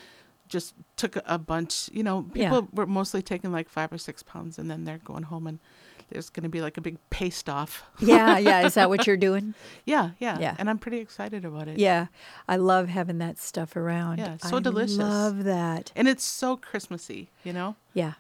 just 0.49 0.75
took 0.97 1.17
a, 1.27 1.39
bunch. 1.39 1.89
You 1.93 2.03
know, 2.03 2.27
Yeah. 2.35 2.51
people 2.51 2.69
were 2.73 2.87
mostly 2.87 3.23
taking 3.23 3.53
like 3.53 3.69
five 3.69 3.93
or 3.93 3.99
six 3.99 4.23
pounds, 4.23 4.59
and 4.59 4.71
then 4.71 4.85
they're 4.85 4.99
going 4.99 5.25
home, 5.25 5.47
and 5.47 5.59
there's 6.11 6.31
going 6.31 6.45
to 6.45 6.49
be 6.49 6.61
like 6.61 6.77
a 6.77 6.81
big 6.81 6.99
paste 7.11 7.49
off. 7.49 7.83
yeah, 7.99 8.39
yeah. 8.39 8.65
Is 8.65 8.75
that 8.75 8.89
what 8.93 9.07
you're 9.07 9.17
doing? 9.17 9.55
Yeah, 9.85 10.11
yeah, 10.21 10.39
Yeah. 10.39 10.55
and 10.59 10.71
I'm 10.71 10.79
pretty 10.79 10.99
excited 10.99 11.45
about 11.45 11.67
it. 11.69 11.79
Yeah, 11.79 12.07
I 12.49 12.57
love 12.57 12.89
having 12.89 13.19
that 13.19 13.39
stuff 13.39 13.75
around. 13.77 14.19
Yeah, 14.19 14.37
so 14.37 14.57
I 14.59 14.61
delicious. 14.61 14.99
Love 14.99 15.45
that. 15.45 15.91
and 15.97 16.07
it's 16.09 16.25
so 16.25 16.57
Christmassy, 16.57 17.31
you 17.45 17.53
know. 17.53 17.75
Yeah. 17.93 18.13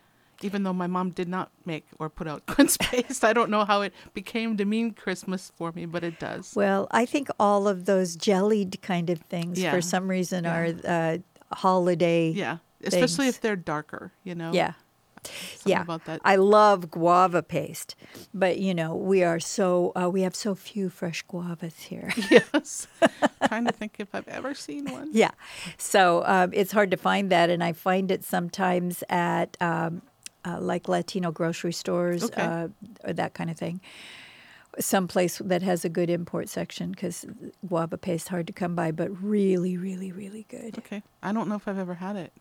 even 0.42 0.64
though 0.64 0.72
my 0.74 0.86
mom 0.86 1.08
did 1.12 1.28
not 1.28 1.50
make 1.64 1.86
or 1.98 2.10
put 2.10 2.26
out 2.28 2.44
quince 2.54 2.76
paste. 2.76 3.24
I 3.24 3.32
don't 3.32 3.48
know 3.50 3.64
how 3.64 3.80
it 3.80 3.94
became 4.12 4.58
to 4.58 4.66
mean 4.66 4.90
Christmas 4.92 5.50
for 5.56 5.72
me, 5.72 5.86
but 5.86 6.04
it 6.04 6.18
does. 6.20 6.54
Well, 6.54 6.88
I 6.90 7.06
think 7.06 7.28
all 7.40 7.66
of 7.66 7.86
those 7.86 8.16
jellied 8.16 8.82
kind 8.82 9.08
of 9.08 9.20
things, 9.30 9.58
Yeah. 9.58 9.70
for 9.70 9.80
some 9.80 10.08
reason, 10.08 10.44
Yeah. 10.44 10.56
are 10.58 10.66
uh, 10.84 11.18
holiday. 11.52 12.30
Yeah, 12.30 12.58
especially 12.84 13.26
things. 13.26 13.36
if 13.36 13.40
they're 13.40 13.56
darker, 13.56 14.12
you 14.24 14.34
know. 14.34 14.52
Yeah. 14.52 14.72
Something 15.24 15.72
yeah. 15.72 15.82
about 15.82 16.04
that. 16.04 16.20
I 16.24 16.36
love 16.36 16.88
guava 16.90 17.42
paste, 17.42 17.96
but 18.32 18.58
you 18.58 18.72
know 18.74 18.94
we 18.94 19.24
are 19.24 19.40
so 19.40 19.92
uh, 20.00 20.08
we 20.08 20.22
have 20.22 20.36
so 20.36 20.54
few 20.54 20.88
fresh 20.88 21.24
guavas 21.26 21.78
here. 21.80 22.12
yes. 22.30 22.86
Trying 23.48 23.64
to 23.64 23.72
think 23.72 23.96
if 23.98 24.14
I've 24.14 24.28
ever 24.28 24.54
seen 24.54 24.90
one. 24.90 25.08
yeah, 25.12 25.32
so 25.78 26.22
um, 26.26 26.50
it's 26.52 26.70
hard 26.70 26.92
to 26.92 26.96
find 26.96 27.30
that, 27.30 27.50
and 27.50 27.64
I 27.64 27.72
find 27.72 28.10
it 28.12 28.22
sometimes 28.24 29.02
at 29.08 29.56
um, 29.60 30.02
uh, 30.44 30.60
like 30.60 30.88
Latino 30.88 31.32
grocery 31.32 31.72
stores, 31.72 32.24
Okay. 32.24 32.42
uh, 32.42 32.68
or 33.04 33.12
that 33.12 33.34
kind 33.34 33.50
of 33.50 33.56
thing. 33.56 33.80
Someplace 34.78 35.38
that 35.38 35.62
has 35.62 35.85
a 35.85 35.88
good 35.88 36.11
import 36.11 36.49
section 36.49 36.90
because 36.90 37.25
guava 37.66 37.97
paste 37.97 38.28
hard 38.28 38.47
to 38.47 38.52
come 38.52 38.75
by, 38.75 38.90
but 38.92 39.11
really, 39.23 39.76
really, 39.76 40.12
really 40.12 40.45
good. 40.49 40.76
Okay. 40.78 41.02
I 41.23 41.33
don't 41.33 41.49
know 41.49 41.54
if 41.56 41.66
I've 41.66 41.78
ever 41.78 41.95
had 41.95 42.16
it. 42.16 42.33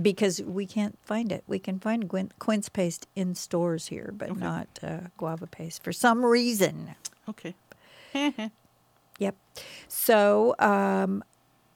Because 0.00 0.40
we 0.42 0.66
can't 0.66 0.98
find 1.04 1.30
it. 1.32 1.44
We 1.46 1.58
can 1.58 1.78
find 1.78 2.10
quince 2.38 2.68
paste 2.70 3.06
in 3.14 3.34
stores 3.34 3.86
here, 3.88 4.12
but 4.16 4.30
Okay. 4.30 4.40
not 4.40 4.68
uh, 4.82 4.98
guava 5.18 5.46
paste 5.46 5.82
for 5.82 5.92
some 5.92 6.24
reason. 6.24 6.94
Okay. 7.28 7.54
Yep. 9.18 9.36
So 9.88 10.56
um, 10.58 11.22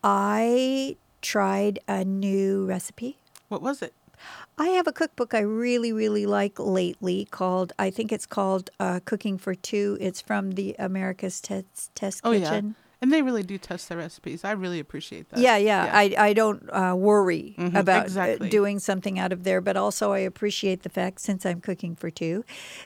I 0.03 0.97
tried 1.23 1.79
a 1.87 2.05
new 2.05 2.65
recipe. 2.67 3.19
what 3.49 3.62
was 3.62 3.83
it? 3.83 3.93
I 4.58 4.68
have 4.68 4.86
a 4.86 4.92
cookbook 4.92 5.34
I 5.34 5.40
really, 5.40 5.92
really 5.92 6.25
like 6.25 6.58
lately 6.58 7.26
called, 7.30 7.72
I 7.78 7.90
think 7.90 8.10
it's 8.10 8.25
called 8.26 8.70
uh, 8.80 9.00
Cooking 9.04 9.36
for 9.38 9.54
Two. 9.54 9.98
It's 10.00 10.20
from 10.22 10.52
the 10.52 10.75
America's 10.78 11.40
Test, 11.40 11.94
Test 11.94 12.22
Oh, 12.25 12.32
yeah. 12.32 12.40
Kitchen. 12.40 12.64
And 12.64 12.75
And 13.02 13.12
they 13.12 13.20
really 13.20 13.42
do 13.42 13.58
test 13.58 13.90
their 13.90 13.98
recipes. 13.98 14.42
I 14.44 14.52
really 14.52 14.80
appreciate 14.80 15.28
that. 15.28 15.38
Yeah, 15.38 15.58
yeah. 15.58 15.90
I, 15.92 16.14
I 16.18 16.32
don't 16.32 16.66
uh, 16.72 16.94
worry 16.96 17.54
Mhm, 17.58 17.76
about 17.78 18.00
uh, 18.04 18.04
exactly. 18.04 18.48
doing 18.48 18.78
something 18.78 19.18
out 19.18 19.32
of 19.32 19.44
there, 19.44 19.60
but 19.60 19.76
also 19.76 20.12
I 20.12 20.20
appreciate 20.20 20.82
the 20.82 20.88
fact, 20.88 21.20
since 21.20 21.44
I'm 21.44 21.60
cooking 21.60 21.94
for 21.94 22.08
two, 22.10 22.42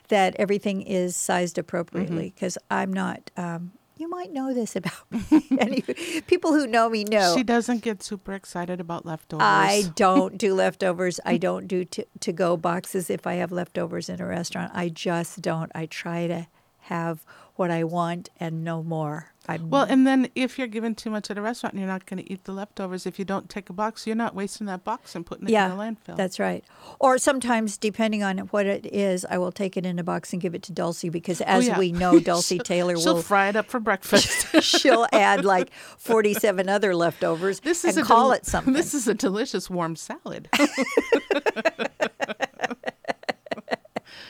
that 0.09 0.35
everything 0.37 0.81
is 0.81 1.15
sized 1.15 1.57
appropriately 1.57 2.25
Mm-hmm. 2.27 2.35
because 2.35 2.57
I'm 2.69 2.91
not. 2.91 3.31
Um, 3.37 3.71
you 4.01 4.09
might 4.09 4.33
know 4.33 4.51
this 4.51 4.75
about 4.75 5.11
me. 5.11 5.47
Any 5.59 5.81
people 6.25 6.53
who 6.53 6.65
know 6.65 6.89
me 6.89 7.03
know. 7.03 7.35
She 7.35 7.43
doesn't 7.43 7.83
get 7.83 8.01
super 8.01 8.33
excited 8.33 8.81
about 8.81 9.05
leftovers. 9.05 9.45
I 9.45 9.83
don't 9.95 10.37
do 10.37 10.55
leftovers. 10.55 11.19
I 11.23 11.37
don't 11.37 11.67
do 11.67 11.85
to, 11.85 12.05
to 12.21 12.31
go 12.33 12.57
boxes 12.57 13.11
if 13.11 13.27
I 13.27 13.35
have 13.35 13.51
leftovers 13.51 14.09
in 14.09 14.19
a 14.19 14.25
restaurant. 14.25 14.71
I 14.73 14.89
just 14.89 15.41
don't. 15.41 15.71
I 15.75 15.85
try 15.85 16.25
to 16.27 16.47
have 16.85 17.23
what 17.55 17.69
I 17.69 17.83
want 17.83 18.29
and 18.39 18.63
no 18.63 18.81
more. 18.81 19.30
I'm, 19.47 19.69
Well, 19.69 19.83
and 19.89 20.05
then 20.05 20.29
if 20.35 20.57
you're 20.59 20.67
given 20.67 20.93
too 20.95 21.09
much 21.09 21.31
at 21.31 21.37
a 21.37 21.41
restaurant 21.41 21.73
and 21.73 21.79
you're 21.81 21.89
not 21.89 22.05
going 22.05 22.23
to 22.23 22.31
eat 22.31 22.43
the 22.43 22.51
leftovers, 22.51 23.05
if 23.07 23.17
you 23.17 23.25
don't 23.25 23.49
take 23.49 23.69
a 23.69 23.73
box, 23.73 24.05
you're 24.05 24.15
not 24.15 24.35
wasting 24.35 24.67
that 24.67 24.83
box 24.83 25.15
and 25.15 25.25
putting 25.25 25.47
it 25.47 25.51
yeah, 25.51 25.71
in 25.71 25.77
the 25.77 25.83
landfill. 25.83 26.15
that's 26.15 26.39
right. 26.39 26.63
Or 26.99 27.17
sometimes, 27.17 27.77
depending 27.77 28.21
on 28.21 28.37
what 28.39 28.65
it 28.67 28.85
is, 28.85 29.25
I 29.29 29.37
will 29.39 29.51
take 29.51 29.77
it 29.77 29.85
in 29.85 29.97
a 29.97 30.03
box 30.03 30.31
and 30.31 30.41
give 30.41 30.53
it 30.53 30.61
to 30.63 30.71
Dulcie 30.71 31.09
because, 31.09 31.41
oh, 31.41 31.45
as 31.47 31.63
Oh, 31.65 31.71
yeah. 31.71 31.79
we 31.79 31.91
know, 31.91 32.19
Dulcie 32.31 32.59
Taylor 32.59 32.97
She'll 32.97 33.15
will 33.15 33.21
fry 33.23 33.49
it 33.49 33.55
up 33.55 33.67
for 33.67 33.79
breakfast. 33.79 34.47
she'll 34.63 35.07
add 35.11 35.43
like 35.43 35.71
forty-seven 35.97 36.69
other 36.69 36.95
leftovers 36.95 37.61
this 37.61 37.83
is 37.83 37.97
and 37.97 38.05
a 38.05 38.07
call 38.07 38.25
del- 38.29 38.33
it 38.33 38.45
something. 38.45 38.73
This 38.73 38.93
is 38.93 39.07
a 39.07 39.13
delicious 39.15 39.69
warm 39.69 39.95
salad. 39.95 40.49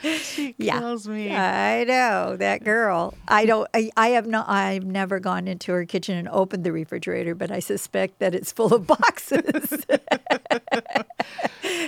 she 0.22 0.55
Yeah. 0.58 0.79
kills 0.79 1.08
me. 1.08 1.34
I 1.36 1.84
know 1.84 2.36
that 2.38 2.63
girl. 2.63 3.13
I 3.27 3.46
don't. 3.46 3.67
I, 3.74 3.91
I 3.98 4.10
have 4.10 4.27
not. 4.27 4.50
I've 4.50 4.84
never 4.86 5.20
gone 5.20 5.48
into 5.48 5.72
her 5.72 5.86
kitchen 5.86 6.17
and 6.17 6.27
opened 6.29 6.63
the 6.63 6.72
refrigerator, 6.72 7.36
but 7.36 7.51
I 7.51 7.60
suspect 7.60 8.20
that 8.20 8.34
it's 8.36 8.51
full 8.51 8.74
of 8.74 8.88
boxes. 8.88 9.86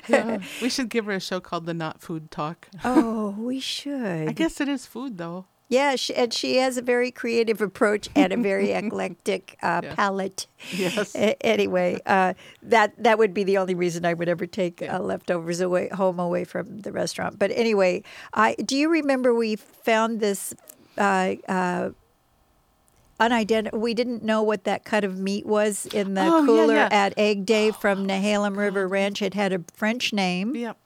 Yeah. 0.08 0.40
We 0.62 0.70
should 0.70 0.90
give 0.90 1.06
her 1.06 1.14
a 1.14 1.20
show 1.20 1.40
called 1.40 1.66
The 1.66 1.74
Not 1.74 2.02
Food 2.02 2.30
Talk. 2.32 2.68
oh, 2.84 3.36
we 3.38 3.60
should. 3.60 4.28
I 4.30 4.32
guess 4.32 4.60
it 4.62 4.68
is 4.68 4.86
food 4.86 5.18
though. 5.18 5.46
Yeah, 5.74 5.96
she, 5.96 6.14
and 6.16 6.32
she 6.34 6.58
has 6.58 6.78
a 6.78 6.82
very 6.82 7.10
creative 7.12 7.60
approach 7.62 8.08
and 8.16 8.32
a 8.32 8.38
very 8.38 8.72
eclectic 8.82 9.58
uh, 9.62 9.82
Yeah. 9.84 9.96
palate. 9.96 10.48
Yes. 10.72 11.16
A- 11.16 11.36
anyway, 11.46 12.00
uh, 12.06 12.34
that 12.62 12.94
that 13.04 13.18
would 13.18 13.34
be 13.34 13.44
the 13.44 13.58
only 13.58 13.76
reason 13.76 14.06
I 14.06 14.14
would 14.14 14.30
ever 14.30 14.46
take 14.46 14.82
Yeah. 14.82 14.98
uh, 14.98 15.00
leftovers 15.00 15.60
away 15.62 15.90
home 15.90 16.20
away 16.20 16.44
from 16.44 16.80
the 16.86 16.92
restaurant. 16.92 17.40
But 17.40 17.52
anyway, 17.52 18.04
I 18.34 18.56
do 18.56 18.76
you 18.78 18.90
remember 18.90 19.34
we 19.34 19.56
found 19.58 20.20
this 20.20 20.54
uh, 20.98 21.36
uh, 21.50 21.90
unidentified? 23.20 23.80
We 23.80 23.94
didn't 23.94 24.24
know 24.24 24.42
what 24.44 24.64
that 24.66 24.86
cut 24.86 25.04
of 25.04 25.18
meat 25.18 25.46
was 25.46 25.86
in 25.88 26.14
the 26.14 26.22
Oh, 26.22 26.40
yeah, 26.40 26.46
cooler 26.46 26.76
yeah. 26.76 26.90
at 26.92 27.14
Egg 27.18 27.46
Day 27.46 27.72
from 27.72 28.06
Nehalem 28.12 28.56
River 28.58 28.88
Ranch. 28.88 29.22
It 29.22 29.34
had 29.34 29.54
a 29.54 29.62
French 29.74 30.14
name, 30.14 30.56
Yep. 30.56 30.78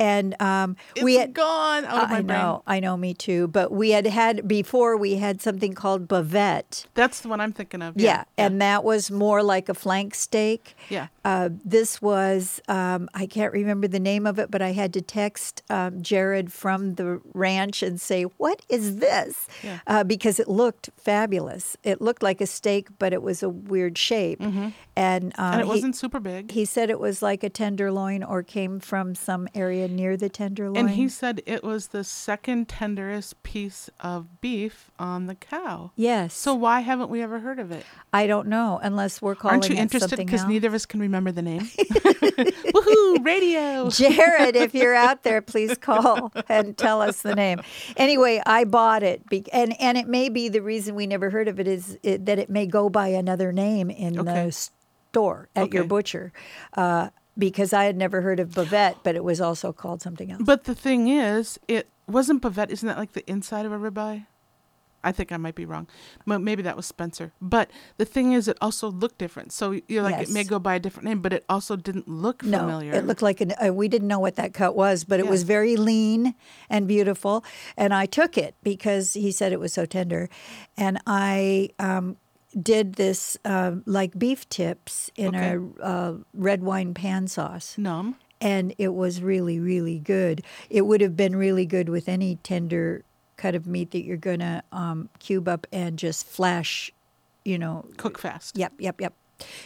And 0.00 0.34
um, 0.42 0.76
we 1.02 1.14
had. 1.14 1.34
gone 1.34 1.84
out 1.84 2.04
of 2.04 2.10
my 2.10 2.16
I 2.18 2.22
brain. 2.22 2.26
know, 2.26 2.62
I 2.66 2.80
know, 2.80 2.96
me 2.96 3.14
too. 3.14 3.46
But 3.48 3.70
we 3.70 3.90
had 3.90 4.06
had 4.06 4.48
before 4.48 4.96
we 4.96 5.16
had 5.16 5.40
something 5.40 5.74
called 5.74 6.08
bavette. 6.08 6.86
That's 6.94 7.20
the 7.20 7.28
one 7.28 7.40
I'm 7.40 7.52
thinking 7.52 7.82
of. 7.82 7.94
Yeah, 7.96 8.24
and 8.36 8.60
that 8.60 8.82
was 8.82 9.10
more 9.10 9.42
like 9.42 9.68
a 9.68 9.74
flank 9.74 10.14
steak. 10.14 10.74
yeah. 10.88 11.08
Uh, 11.24 11.50
this 11.64 12.00
was, 12.00 12.60
um, 12.68 13.08
I 13.14 13.26
can't 13.26 13.52
remember 13.52 13.86
the 13.88 14.00
name 14.00 14.26
of 14.26 14.38
it, 14.38 14.50
but 14.50 14.62
I 14.62 14.72
had 14.72 14.92
to 14.94 15.02
text 15.02 15.62
um, 15.68 16.02
Jared 16.02 16.52
from 16.52 16.94
the 16.94 17.20
ranch 17.34 17.82
and 17.82 18.00
say, 18.00 18.22
What 18.22 18.62
is 18.70 18.96
this? 18.96 19.46
Yeah. 19.62 19.80
Uh, 19.86 20.02
because 20.04 20.40
it 20.40 20.48
looked 20.48 20.88
fabulous. 20.96 21.76
It 21.82 22.00
looked 22.00 22.22
like 22.22 22.40
a 22.40 22.46
steak, 22.46 22.88
but 22.98 23.12
it 23.12 23.20
was 23.22 23.42
a 23.42 23.50
weird 23.50 23.98
shape. 23.98 24.40
And, 24.40 24.54
um, 24.56 24.70
Mm-hmm. 24.96 25.52
and 25.52 25.60
it 25.60 25.66
wasn't 25.66 25.96
super 25.96 26.20
big. 26.20 26.52
He, 26.52 26.64
said 26.64 26.88
it 26.88 26.98
was 27.00 27.20
like 27.22 27.42
a 27.44 27.50
tenderloin 27.50 28.22
or 28.22 28.42
came 28.42 28.80
from 28.80 29.14
some 29.14 29.46
area 29.54 29.88
near 29.88 30.16
the 30.16 30.28
tenderloin. 30.28 30.76
And 30.76 30.90
he 30.90 31.08
said 31.08 31.42
it 31.46 31.62
was 31.62 31.88
the 31.88 32.04
second 32.04 32.68
tenderest 32.68 33.42
piece 33.42 33.90
of 34.00 34.40
beef 34.40 34.90
on 34.98 35.26
the 35.26 35.34
cow. 35.34 35.90
Yes. 35.96 36.32
So 36.34 36.54
why 36.54 36.80
haven't 36.80 37.10
we 37.10 37.22
ever 37.22 37.40
heard 37.40 37.58
of 37.58 37.70
it? 37.72 37.84
I 38.12 38.26
don't 38.26 38.48
know, 38.48 38.78
unless 38.82 39.20
we're 39.20 39.34
calling 39.34 39.56
Aren't 39.56 39.68
you 39.68 39.76
it 39.76 39.80
interested? 39.80 40.16
Because 40.16 40.44
neither 40.46 40.68
of 40.68 40.74
us 40.74 40.86
can 40.86 41.00
remember 41.00 41.09
the 41.10 41.42
name. 41.42 41.60
Woohoo! 41.80 43.24
Radio. 43.24 43.90
Jared, 43.90 44.56
if 44.56 44.74
you're 44.74 44.94
out 44.94 45.22
there, 45.22 45.42
please 45.42 45.76
call 45.76 46.32
and 46.48 46.76
tell 46.76 47.02
us 47.02 47.22
the 47.22 47.34
name. 47.34 47.60
Anyway, 47.96 48.40
I 48.46 48.64
bought 48.64 49.02
it, 49.02 49.26
be- 49.28 49.50
and 49.52 49.78
and 49.80 49.98
it 49.98 50.06
may 50.08 50.28
be 50.28 50.48
the 50.48 50.62
reason 50.62 50.94
we 50.94 51.06
never 51.06 51.30
heard 51.30 51.48
of 51.48 51.58
it 51.60 51.66
is 51.68 51.98
it, 52.02 52.26
that 52.26 52.38
it 52.38 52.48
may 52.50 52.66
go 52.66 52.88
by 52.88 53.08
another 53.08 53.52
name 53.52 53.90
in 53.90 54.18
Okay. 54.18 54.46
the 54.46 54.52
store 54.52 55.48
at 55.56 55.72
your 55.72 55.84
butcher, 55.84 56.32
uh, 56.76 57.10
because 57.36 57.72
I 57.72 57.84
had 57.84 57.96
never 57.96 58.20
heard 58.20 58.38
of 58.40 58.50
bavette, 58.50 58.96
but 59.02 59.16
it 59.16 59.24
was 59.24 59.40
also 59.40 59.72
called 59.72 60.00
something 60.02 60.30
else. 60.30 60.42
But 60.44 60.64
the 60.64 60.74
thing 60.74 61.08
is, 61.08 61.58
it 61.68 61.88
wasn't 62.06 62.42
bavette. 62.42 62.70
Isn't 62.70 62.86
that 62.86 62.98
like 62.98 63.12
the 63.12 63.28
inside 63.28 63.66
of 63.66 63.72
a 63.72 63.78
ribeye? 63.78 64.26
I 65.02 65.12
think 65.12 65.32
I 65.32 65.36
might 65.36 65.54
be 65.54 65.64
wrong. 65.64 65.86
Maybe 66.26 66.62
that 66.62 66.76
was 66.76 66.86
Spencer. 66.86 67.32
But 67.40 67.70
the 67.96 68.04
thing 68.04 68.32
is, 68.32 68.48
it 68.48 68.58
also 68.60 68.90
looked 68.90 69.18
different. 69.18 69.52
So 69.52 69.80
you're 69.88 70.02
like, 70.02 70.20
it 70.20 70.30
may 70.30 70.44
go 70.44 70.58
by 70.58 70.74
a 70.74 70.78
different 70.78 71.06
name, 71.08 71.20
but 71.20 71.32
it 71.32 71.44
also 71.48 71.76
didn't 71.76 72.06
look 72.08 72.42
No, 72.44 72.58
familiar. 72.58 72.92
it 72.94 73.06
looked 73.06 73.22
like 73.22 73.40
an. 73.40 73.52
Uh, 73.64 73.72
we 73.72 73.88
didn't 73.88 74.08
know 74.08 74.18
what 74.18 74.36
that 74.36 74.52
cut 74.52 74.76
was, 74.76 75.04
but 75.04 75.18
it 75.20 75.24
Yeah. 75.24 75.30
was 75.30 75.42
very 75.44 75.76
lean 75.76 76.34
and 76.68 76.86
beautiful. 76.86 77.44
And 77.76 77.94
I 77.94 78.06
took 78.06 78.36
it 78.36 78.54
because 78.62 79.14
he 79.14 79.32
said 79.32 79.52
it 79.52 79.60
was 79.60 79.72
so 79.72 79.86
tender, 79.86 80.28
and 80.76 80.98
I 81.06 81.70
um, 81.78 82.16
did 82.60 82.94
this 82.94 83.38
uh, 83.44 83.76
like 83.86 84.18
beef 84.18 84.48
tips 84.48 85.10
in 85.16 85.34
Okay. 85.34 85.56
a 85.56 85.82
uh, 85.82 86.14
red 86.34 86.62
wine 86.62 86.92
pan 86.94 87.26
sauce, 87.28 87.78
numb. 87.78 88.16
and 88.40 88.74
it 88.76 88.92
was 88.94 89.22
really, 89.22 89.58
really 89.60 89.98
good. 89.98 90.42
It 90.68 90.82
would 90.82 91.00
have 91.00 91.16
been 91.16 91.36
really 91.36 91.64
good 91.66 91.88
with 91.88 92.08
any 92.08 92.36
tender 92.36 93.04
cut 93.40 93.54
of 93.54 93.66
meat 93.66 93.90
that 93.92 94.04
you're 94.04 94.16
gonna 94.16 94.62
um, 94.70 95.08
cube 95.18 95.48
up 95.48 95.66
and 95.72 95.98
just 95.98 96.26
flash, 96.26 96.92
you 97.44 97.58
know, 97.58 97.86
Cook 97.96 98.18
fast. 98.18 98.56
Yep, 98.56 98.74
yep, 98.78 99.00
yep. 99.00 99.14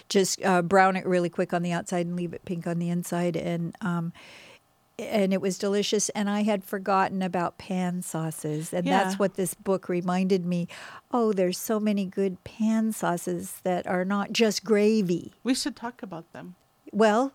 Just 0.09 0.43
uh, 0.45 0.63
brown 0.63 0.95
it 0.95 1.05
really 1.05 1.29
quick 1.29 1.53
on 1.53 1.63
the 1.63 1.73
outside 1.73 2.07
and 2.07 2.15
leave 2.15 2.33
it 2.33 2.45
pink 2.45 2.67
on 2.67 2.79
the 2.79 2.89
inside, 2.89 3.37
and 3.37 3.77
um, 3.81 4.13
and 4.97 5.33
it 5.33 5.41
was 5.41 5.59
delicious. 5.59 6.09
And 6.11 6.31
I 6.31 6.45
had 6.45 6.63
forgotten 6.63 7.21
about 7.23 7.59
pan 7.59 8.03
sauces, 8.03 8.73
and 8.73 8.87
that's 8.87 9.19
what 9.19 9.35
this 9.35 9.55
book 9.55 9.89
reminded 9.89 10.47
me. 10.47 10.69
Oh, 11.11 11.33
there's 11.33 11.59
so 11.59 11.81
many 11.81 12.05
good 12.05 12.43
pan 12.45 12.93
sauces 12.93 13.61
that 13.65 13.89
are 13.89 14.05
not 14.05 14.33
just 14.33 14.63
gravy. 14.65 15.33
We 15.43 15.55
should 15.55 15.75
talk 15.75 16.03
about 16.03 16.33
them. 16.33 16.55
Well, 16.93 17.33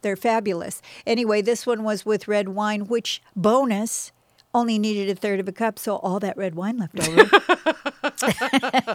they're 0.00 0.16
fabulous. 0.16 0.80
Anyway, 1.06 1.42
this 1.42 1.66
one 1.66 1.84
was 1.84 2.06
with 2.06 2.26
red 2.26 2.48
wine, 2.48 2.86
which 2.86 3.22
bonus 3.36 4.12
only 4.54 4.78
needed 4.78 5.08
a 5.08 5.14
third 5.14 5.40
of 5.40 5.48
a 5.48 5.52
cup, 5.52 5.78
so 5.78 5.96
all 5.96 6.20
that 6.20 6.36
red 6.36 6.54
wine 6.54 6.78
left 6.78 6.98
over. 7.08 7.30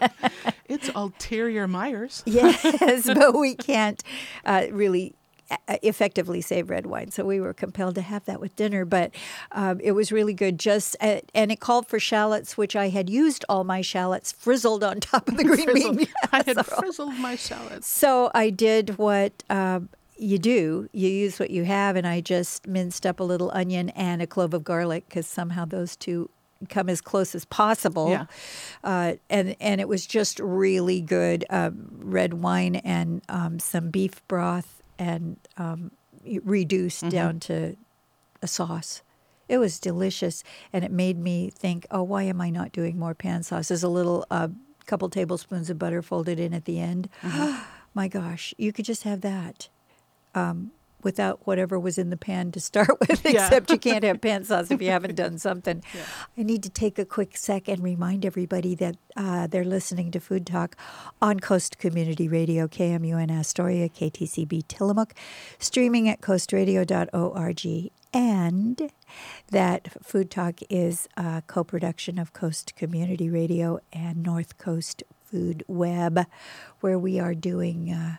It's 0.69 0.89
ulterior 0.95 1.67
Myers. 1.67 2.23
Yes, 2.25 3.05
but 3.13 3.37
we 3.37 3.55
can't 3.55 4.03
uh, 4.43 4.65
really 4.71 5.15
uh, 5.49 5.77
effectively 5.81 6.41
save 6.41 6.69
red 6.69 6.85
wine, 6.85 7.09
so 7.09 7.23
we 7.23 7.39
were 7.39 7.53
compelled 7.53 7.95
to 7.95 8.01
have 8.01 8.25
that 8.25 8.41
with 8.41 8.53
dinner. 8.57 8.83
But 8.83 9.15
um, 9.53 9.79
it 9.79 9.93
was 9.93 10.11
really 10.11 10.33
good. 10.33 10.59
Just 10.59 10.97
uh, 10.99 11.21
and 11.33 11.51
it 11.53 11.61
called 11.61 11.87
for 11.87 11.99
shallots, 11.99 12.57
which 12.57 12.75
I 12.75 12.89
had 12.89 13.09
used 13.09 13.45
all 13.47 13.63
my 13.63 13.79
shallots 13.81 14.33
frizzled 14.33 14.83
on 14.83 14.99
top 14.99 15.29
of 15.29 15.37
the 15.37 15.45
green 15.45 15.63
Frizzled. 15.69 15.97
bean. 15.99 16.07
I 16.33 16.43
had 16.45 16.65
frizzled 16.65 17.13
my 17.17 17.37
shallots. 17.37 17.87
So 17.87 18.29
I 18.35 18.49
did 18.49 18.97
what 18.97 19.43
um, 19.49 19.87
you 20.17 20.37
do. 20.37 20.89
You 20.91 21.09
use 21.09 21.39
what 21.39 21.49
you 21.49 21.63
have, 21.63 21.95
and 21.95 22.07
I 22.07 22.21
just 22.21 22.67
minced 22.67 23.05
up 23.05 23.19
a 23.19 23.23
little 23.23 23.51
onion 23.53 23.89
and 23.89 24.21
a 24.21 24.27
clove 24.27 24.53
of 24.53 24.63
garlic 24.63 25.05
because 25.07 25.27
somehow 25.27 25.65
those 25.65 25.95
two 25.95 26.29
come 26.69 26.89
as 26.89 27.01
close 27.01 27.35
as 27.35 27.45
possible. 27.45 28.09
Yeah. 28.09 28.25
Uh, 28.83 29.13
and 29.29 29.55
and 29.59 29.79
it 29.81 29.87
was 29.87 30.05
just 30.05 30.39
really 30.39 31.01
good. 31.01 31.45
Um, 31.49 31.87
red 31.91 32.35
wine 32.35 32.77
and 32.77 33.21
um, 33.29 33.59
some 33.59 33.89
beef 33.89 34.25
broth 34.27 34.81
and 34.97 35.37
um, 35.57 35.91
reduced 36.43 37.09
down 37.09 37.39
to 37.41 37.75
a 38.41 38.47
sauce. 38.47 39.01
It 39.47 39.59
was 39.59 39.79
delicious, 39.79 40.43
and 40.73 40.83
it 40.83 40.91
made 40.91 41.17
me 41.17 41.49
think, 41.49 41.87
oh, 41.89 42.03
why 42.03 42.23
am 42.23 42.41
I 42.41 42.49
not 42.49 42.73
doing 42.73 42.99
more 42.99 43.13
pan 43.13 43.43
sauce? 43.43 43.69
There's 43.69 43.83
a 43.83 43.87
little 43.87 44.25
uh, 44.29 44.49
couple 44.85 45.09
tablespoons 45.09 45.69
of 45.69 45.79
butter 45.79 46.01
folded 46.01 46.37
in 46.37 46.53
at 46.53 46.65
the 46.65 46.79
end. 46.79 47.09
My 47.93 48.07
gosh, 48.09 48.53
you 48.57 48.73
could 48.73 48.85
just 48.85 49.03
have 49.03 49.21
that 49.21 49.69
um, 50.35 50.71
without 51.03 51.45
whatever 51.45 51.79
was 51.79 51.97
in 51.97 52.09
the 52.09 52.17
pan 52.17 52.51
to 52.51 52.59
start 52.59 52.89
with, 53.07 53.23
Yeah. 53.23 53.45
except 53.45 53.69
you 53.69 53.77
can't 53.77 54.03
have 54.03 54.19
pan 54.19 54.43
sauce 54.43 54.71
if 54.71 54.81
you 54.81 54.89
haven't 54.89 55.15
done 55.15 55.37
something. 55.47 55.83
I 56.37 56.43
need 56.43 56.63
to 56.63 56.69
take 56.69 56.97
a 56.99 57.05
quick 57.05 57.37
sec 57.37 57.67
and 57.67 57.81
remind 57.83 58.25
everybody 58.25 58.75
that 58.75 58.97
uh, 59.15 59.47
they're 59.47 59.63
listening 59.63 60.11
to 60.11 60.19
Food 60.19 60.45
Talk 60.47 60.75
on 61.21 61.39
Coast 61.39 61.77
Community 61.77 62.27
Radio, 62.27 62.67
KMUN 62.67 63.31
Astoria, 63.31 63.89
KTCB 63.89 64.67
Tillamook, 64.67 65.13
streaming 65.59 66.09
at 66.09 66.19
coastradio.org, 66.19 67.91
and 68.13 68.91
that 69.51 70.03
Food 70.03 70.31
Talk 70.31 70.59
is 70.69 71.07
a 71.15 71.43
co 71.45 71.63
production 71.63 72.17
of 72.17 72.33
Coast 72.33 72.75
Community 72.75 73.29
Radio 73.29 73.79
and 73.93 74.23
North 74.23 74.57
Coast 74.57 75.03
Food 75.23 75.63
Web, 75.67 76.25
where 76.79 76.97
we 76.97 77.19
are 77.19 77.35
doing 77.35 77.91
uh, 77.91 78.15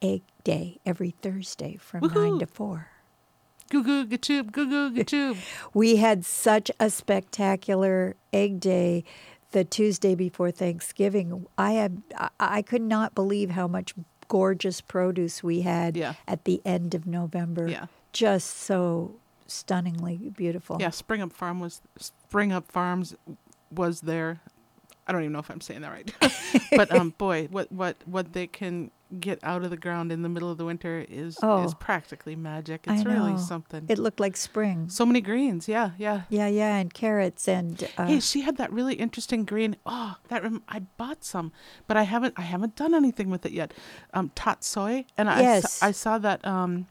Egg 0.00 0.22
Day 0.48 0.78
every 0.86 1.10
Thursday 1.10 1.76
from 1.76 2.00
9 2.08 2.38
to 2.38 2.46
4. 2.46 2.88
Goo 3.70 3.84
goo 3.84 4.06
gachoob, 4.06 4.50
goo 4.50 4.66
goo 4.66 4.90
gachoob. 5.04 5.36
We 5.74 5.96
had 5.96 6.24
such 6.24 6.70
a 6.80 6.88
spectacular 6.88 8.16
egg 8.32 8.58
day 8.58 9.04
the 9.52 9.62
Tuesday 9.64 10.14
before 10.14 10.50
Thanksgiving. 10.50 11.44
I 11.58 11.72
had 11.72 12.00
I- 12.16 12.30
I 12.40 12.62
could 12.62 12.80
not 12.80 13.14
believe 13.14 13.50
how 13.50 13.68
much 13.68 13.92
gorgeous 14.28 14.80
produce 14.80 15.42
we 15.42 15.60
had 15.60 15.98
Yeah. 15.98 16.14
at 16.26 16.44
the 16.46 16.62
end 16.64 16.94
of 16.94 17.06
November. 17.06 17.68
Yeah. 17.68 17.86
Just 18.14 18.48
so 18.56 19.16
stunningly 19.46 20.16
beautiful. 20.34 20.78
Yeah, 20.80 20.88
Spring 20.88 21.20
Up 21.20 21.34
Farm 21.34 21.60
was 21.60 21.82
Spring 21.98 22.52
Up 22.52 22.72
Farms 22.72 23.14
was 23.70 24.00
there. 24.00 24.40
I 25.06 25.12
don't 25.12 25.20
even 25.22 25.32
know 25.34 25.40
if 25.40 25.50
I'm 25.50 25.60
saying 25.60 25.82
that 25.82 25.92
right, 25.92 26.10
but 26.76 26.90
um, 26.90 27.10
boy, 27.18 27.48
what 27.50 27.70
what 27.70 27.96
what 28.06 28.32
they 28.32 28.46
can 28.46 28.90
get 29.20 29.38
out 29.42 29.64
of 29.64 29.70
the 29.70 29.76
ground 29.76 30.12
in 30.12 30.22
the 30.22 30.28
middle 30.28 30.50
of 30.50 30.58
the 30.58 30.64
winter 30.64 31.04
is 31.08 31.38
Oh. 31.42 31.64
is 31.64 31.74
practically 31.74 32.36
magic. 32.36 32.84
I 32.86 32.94
It's 32.94 33.04
really 33.04 33.38
something. 33.38 33.86
It 33.88 33.98
looked 33.98 34.20
like 34.20 34.36
spring. 34.36 34.88
so 34.90 35.06
many 35.06 35.20
greens, 35.20 35.66
yeah, 35.68 35.92
yeah. 35.98 36.22
Yeah, 36.28 36.46
yeah, 36.48 36.76
and 36.76 36.92
carrots 36.92 37.48
and 37.48 37.88
uh, 37.96 38.06
hey, 38.06 38.20
she 38.20 38.42
had 38.42 38.56
that 38.58 38.72
really 38.72 38.94
interesting 38.94 39.44
green. 39.44 39.76
Oh, 39.86 40.16
that 40.28 40.42
rem- 40.42 40.62
I 40.68 40.80
bought 40.80 41.24
some, 41.24 41.52
but 41.86 41.96
I 41.96 42.02
haven't 42.02 42.34
I 42.36 42.42
haven't 42.42 42.76
done 42.76 42.94
anything 42.94 43.30
with 43.30 43.46
it 43.46 43.52
yet. 43.52 43.72
Um, 44.12 44.30
tatsoi, 44.36 45.06
and 45.16 45.30
I 45.30 45.40
Yes. 45.40 45.74
saw, 45.74 45.86
I 45.86 45.90
saw 45.92 46.18
that 46.18 46.46
um, 46.46 46.86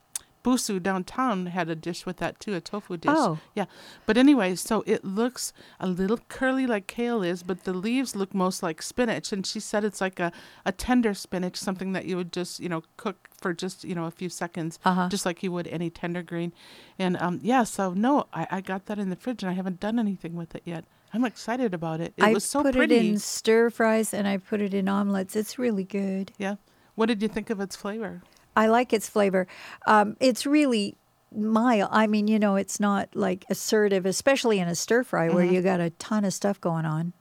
Busu 0.48 0.82
downtown 0.82 1.48
had 1.48 1.68
a 1.70 1.76
dish 1.76 2.06
with 2.06 2.18
that 2.18 2.40
too, 2.40 2.54
a 2.56 2.62
tofu 2.62 2.96
dish. 2.98 3.12
Oh. 3.14 3.40
yeah. 3.54 3.66
But 4.06 4.16
anyway, 4.18 4.56
so 4.56 4.82
it 4.88 5.04
looks 5.04 5.52
a 5.80 5.88
little 5.88 6.20
curly 6.30 6.66
like 6.66 6.88
kale 6.88 7.22
is, 7.22 7.44
but 7.44 7.66
the 7.66 7.74
leaves 7.74 8.16
look 8.16 8.34
most 8.34 8.64
like 8.64 8.82
spinach. 8.82 9.34
And 9.34 9.46
she 9.46 9.60
said 9.60 9.84
it's 9.84 10.00
like 10.00 10.20
a, 10.22 10.32
a 10.66 10.72
tender 10.72 11.14
spinach, 11.14 11.58
something 11.58 11.92
that 11.92 12.06
you 12.06 12.16
would 12.16 12.32
just 12.32 12.60
you 12.62 12.70
know 12.70 12.84
cook 12.96 13.28
for 13.42 13.54
just 13.54 13.84
you 13.84 13.94
know 13.94 14.06
a 14.06 14.12
few 14.12 14.30
seconds, 14.30 14.80
Uh-huh. 14.86 15.10
just 15.10 15.26
like 15.26 15.44
you 15.44 15.52
would 15.52 15.68
any 15.68 15.90
tender 15.90 16.24
green. 16.24 16.54
And 16.98 17.18
um, 17.22 17.40
yeah, 17.44 17.64
so 17.66 17.94
no, 17.94 18.28
I, 18.34 18.48
I 18.52 18.62
got 18.62 18.86
that 18.86 18.98
in 19.00 19.10
the 19.10 19.16
fridge 19.18 19.44
and 19.44 19.50
I 19.50 19.54
haven't 19.54 19.80
done 19.82 20.00
anything 20.00 20.36
with 20.36 20.56
it 20.56 20.62
yet. 20.66 20.86
I'm 21.14 21.26
excited 21.26 21.74
about 21.74 22.00
it. 22.02 22.14
It 22.18 22.24
I 22.24 22.32
was 22.34 22.46
so 22.46 22.64
put 22.64 22.76
pretty. 22.76 22.96
it 22.98 23.06
in 23.06 23.20
stir 23.20 23.70
fries 23.70 24.14
and 24.14 24.28
I 24.28 24.38
put 24.38 24.62
it 24.62 24.74
in 24.74 24.88
omelets. 24.88 25.36
It's 25.36 25.58
really 25.60 25.84
good. 25.84 26.32
Yeah. 26.38 26.56
What 26.96 27.08
did 27.08 27.22
you 27.22 27.28
think 27.28 27.50
of 27.50 27.60
its 27.60 27.76
flavor? 27.76 28.22
I 28.58 28.68
like 28.68 28.92
its 28.92 29.08
flavor. 29.08 29.48
Um, 29.86 30.18
it's 30.20 30.46
really 30.46 30.98
mild. 31.36 31.90
I 31.92 32.08
mean, 32.08 32.28
you 32.28 32.40
know, 32.40 32.56
it's 32.56 32.80
not 32.80 33.10
like 33.14 33.46
assertive, 33.50 34.06
especially 34.06 34.60
in 34.60 34.68
a 34.68 34.76
stir 34.76 35.04
fry 35.04 35.30
where 35.30 35.46
you 35.46 35.62
got 35.62 35.80
a 35.80 35.92
ton 35.92 36.26
of 36.26 36.34
stuff 36.34 36.60
going 36.60 36.86
on. 36.86 37.14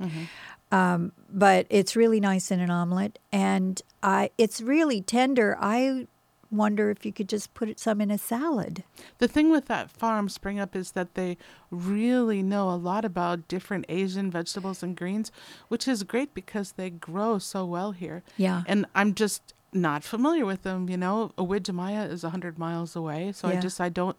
Um, 0.72 1.12
but 1.30 1.66
it's 1.70 1.94
really 1.94 2.20
nice 2.20 2.50
in 2.50 2.58
an 2.58 2.70
omelet, 2.70 3.18
and 3.30 3.80
I 4.02 4.30
it's 4.36 4.60
really 4.60 5.00
tender. 5.00 5.56
I 5.60 6.06
wonder 6.50 6.90
if 6.90 7.04
you 7.04 7.12
could 7.12 7.28
just 7.28 7.54
put 7.54 7.68
it 7.68 7.78
some 7.78 8.00
in 8.00 8.10
a 8.10 8.18
salad. 8.18 8.82
The 9.18 9.28
thing 9.28 9.50
with 9.50 9.66
that 9.66 9.90
farm 9.90 10.28
Spring 10.28 10.58
Up 10.58 10.74
is 10.74 10.92
that 10.92 11.14
they 11.14 11.36
really 11.70 12.42
know 12.42 12.70
a 12.70 12.76
lot 12.76 13.04
about 13.04 13.48
different 13.48 13.84
Asian 13.88 14.30
vegetables 14.30 14.82
and 14.82 14.96
greens, 14.96 15.30
which 15.68 15.86
is 15.86 16.02
great 16.02 16.34
because 16.34 16.72
they 16.72 16.90
grow 16.90 17.38
so 17.38 17.64
well 17.64 17.92
here. 17.92 18.22
Yeah. 18.36 18.62
And 18.66 18.86
I'm 18.94 19.14
just 19.14 19.54
not 19.72 20.04
familiar 20.04 20.46
with 20.46 20.62
them, 20.62 20.88
you 20.88 20.96
know. 20.96 21.32
Owidjamaya 21.38 22.10
is 22.10 22.22
100 22.22 22.58
miles 22.58 22.96
away, 22.96 23.32
so 23.32 23.48
I 23.48 23.52
just 23.60 23.80
I 23.80 23.88
don't 23.88 24.16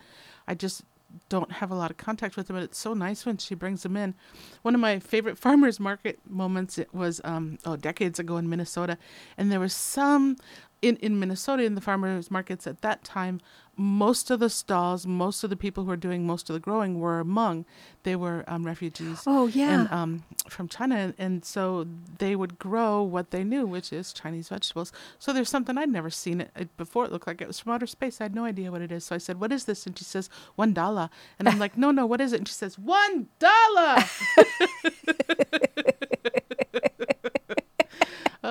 I 0.48 0.54
just 0.54 0.84
don't 1.30 1.52
have 1.54 1.72
a 1.72 1.76
lot 1.76 1.90
of 1.90 1.98
contact 1.98 2.36
with 2.36 2.48
them 2.48 2.58
But 2.58 2.64
it's 2.64 2.78
so 2.78 2.94
nice 2.94 3.26
when 3.26 3.38
she 3.38 3.56
brings 3.56 3.84
them 3.84 3.96
in. 3.96 4.14
One 4.62 4.76
of 4.76 4.82
my 4.82 5.00
favorite 5.00 5.38
farmers 5.46 5.80
market 5.80 6.20
moments 6.30 6.78
it 6.78 6.94
was 6.94 7.22
um 7.24 7.58
oh 7.66 7.76
decades 7.76 8.20
ago 8.20 8.38
in 8.38 8.50
Minnesota 8.50 8.98
and 9.38 9.52
there 9.52 9.60
was 9.60 9.74
some 9.74 10.36
in, 10.82 10.96
in 10.98 11.20
Minnesota 11.20 11.64
in 11.64 11.76
the 11.76 11.82
farmers 11.82 12.30
markets 12.30 12.68
at 12.68 12.82
that 12.82 13.04
time, 13.04 13.42
most 13.80 14.32
of 14.32 14.40
the 14.40 14.50
stalls, 14.50 15.06
most 15.06 15.44
of 15.44 15.52
the 15.52 15.56
people 15.56 15.84
who 15.84 15.90
were 15.90 15.96
doing 15.96 16.26
most 16.26 16.50
of 16.50 16.56
the 16.56 16.60
growing 16.60 17.00
were 17.00 17.24
Hmong. 17.24 17.64
They 18.04 18.16
were 18.16 18.44
um, 18.48 18.66
refugees. 18.66 19.24
Oh, 19.28 19.48
yeah. 19.48 19.82
And 19.82 19.92
um, 19.92 20.24
from 20.50 20.68
China, 20.68 20.96
and, 20.96 21.14
and 21.20 21.46
so 21.46 21.86
they 22.18 22.36
would 22.36 22.58
grow 22.58 23.04
what 23.04 23.30
they 23.30 23.44
knew, 23.44 23.68
which 23.68 23.94
is 23.94 24.14
Chinese 24.14 24.50
vegetables. 24.50 24.92
So 25.20 25.32
there's 25.32 25.50
something 25.50 25.78
I'd 25.78 25.90
never 25.90 26.10
seen 26.10 26.42
it 26.42 26.52
it 26.56 26.76
before. 26.78 27.06
It 27.06 27.12
looked 27.12 27.28
like 27.28 27.40
it 27.42 27.48
was 27.48 27.60
from 27.60 27.74
outer 27.74 27.86
space. 27.86 28.20
I 28.20 28.26
had 28.26 28.34
no 28.36 28.46
idea 28.46 28.72
what 28.72 28.82
it 28.82 28.92
is. 28.92 29.06
So 29.06 29.14
I 29.16 29.20
said, 29.20 29.40
"What 29.40 29.52
is 29.52 29.66
this?" 29.66 29.86
And 29.86 29.98
she 29.98 30.06
says, 30.06 30.30
"One 30.56 30.74
dollar." 30.74 31.10
And 31.38 31.48
I'm 31.48 31.60
like, 31.60 31.78
"No, 31.78 31.92
no, 31.92 32.06
what 32.06 32.22
is 32.22 32.34
it?" 32.34 32.38
And 32.38 32.48
she 32.48 32.54
says, 32.56 32.80
"One 32.80 33.28
dollar." 33.38 33.98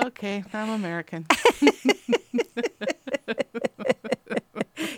okay, 0.05 0.43
I'm 0.53 0.69
American. 0.69 1.25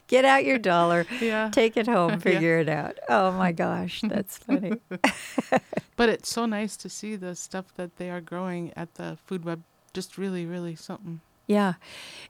Get 0.08 0.26
out 0.26 0.44
your 0.44 0.58
dollar, 0.58 1.06
Yeah. 1.22 1.50
take 1.52 1.78
it 1.78 1.86
home, 1.88 2.10
Yeah. 2.14 2.18
figure 2.18 2.58
it 2.60 2.68
out. 2.70 2.98
Oh 3.08 3.32
my 3.32 3.52
gosh, 3.52 4.02
that's 4.02 4.38
funny. 4.38 4.74
But 5.96 6.08
it's 6.10 6.30
so 6.30 6.46
nice 6.46 6.78
to 6.78 6.88
see 6.90 7.18
the 7.18 7.36
stuff 7.36 7.74
that 7.76 7.98
they 7.98 8.10
are 8.10 8.22
growing 8.22 8.72
at 8.78 8.96
the 8.96 9.18
food 9.26 9.44
web. 9.44 9.62
Just 9.94 10.18
really, 10.18 10.46
really 10.46 10.74
something. 10.76 11.20
Yeah, 11.46 11.74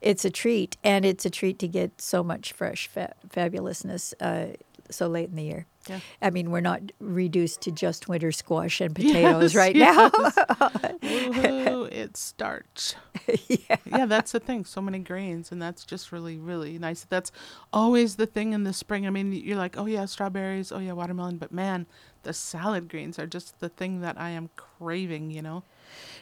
it's 0.01 0.25
a 0.25 0.29
treat, 0.31 0.75
and 0.83 1.05
it's 1.05 1.23
a 1.23 1.29
treat 1.29 1.59
to 1.59 1.67
get 1.67 2.01
so 2.01 2.23
much 2.23 2.51
fresh 2.51 2.87
fa- 2.87 3.13
fabulousness 3.29 4.13
uh, 4.19 4.55
so 4.89 5.07
late 5.07 5.29
in 5.29 5.35
the 5.35 5.43
year. 5.43 5.65
Yeah. 5.89 5.99
I 6.21 6.29
mean, 6.29 6.51
we're 6.51 6.61
not 6.61 6.81
reduced 6.99 7.61
to 7.61 7.71
just 7.71 8.07
winter 8.07 8.31
squash 8.31 8.79
and 8.81 8.95
potatoes 8.95 9.53
Yes, 9.53 9.55
right 9.55 9.75
yes. 9.75 10.11
now. 10.13 10.29
Woohoo, 11.01 11.91
it's 11.91 12.19
starch. 12.19 12.93
yeah. 13.47 13.75
Yeah, 13.85 14.05
that's 14.05 14.31
the 14.31 14.39
thing. 14.39 14.65
So 14.65 14.81
many 14.81 14.99
grains, 14.99 15.51
and 15.51 15.61
that's 15.61 15.85
just 15.85 16.11
really, 16.11 16.37
really 16.37 16.77
nice. 16.79 17.05
That's 17.09 17.31
always 17.73 18.15
the 18.15 18.25
thing 18.25 18.53
in 18.53 18.63
the 18.63 18.73
spring. 18.73 19.07
I 19.07 19.09
mean, 19.09 19.33
you're 19.33 19.57
like, 19.57 19.77
oh 19.77 19.85
yeah, 19.85 20.05
strawberries, 20.05 20.71
oh 20.71 20.79
yeah, 20.79 20.93
watermelon, 20.93 21.37
but 21.37 21.51
man, 21.51 21.87
the 22.23 22.33
salad 22.33 22.89
greens 22.89 23.17
are 23.17 23.27
just 23.27 23.59
the 23.59 23.69
thing 23.69 24.01
that 24.01 24.19
I 24.19 24.29
am 24.31 24.49
craving. 24.55 25.31
You 25.31 25.41
know, 25.41 25.63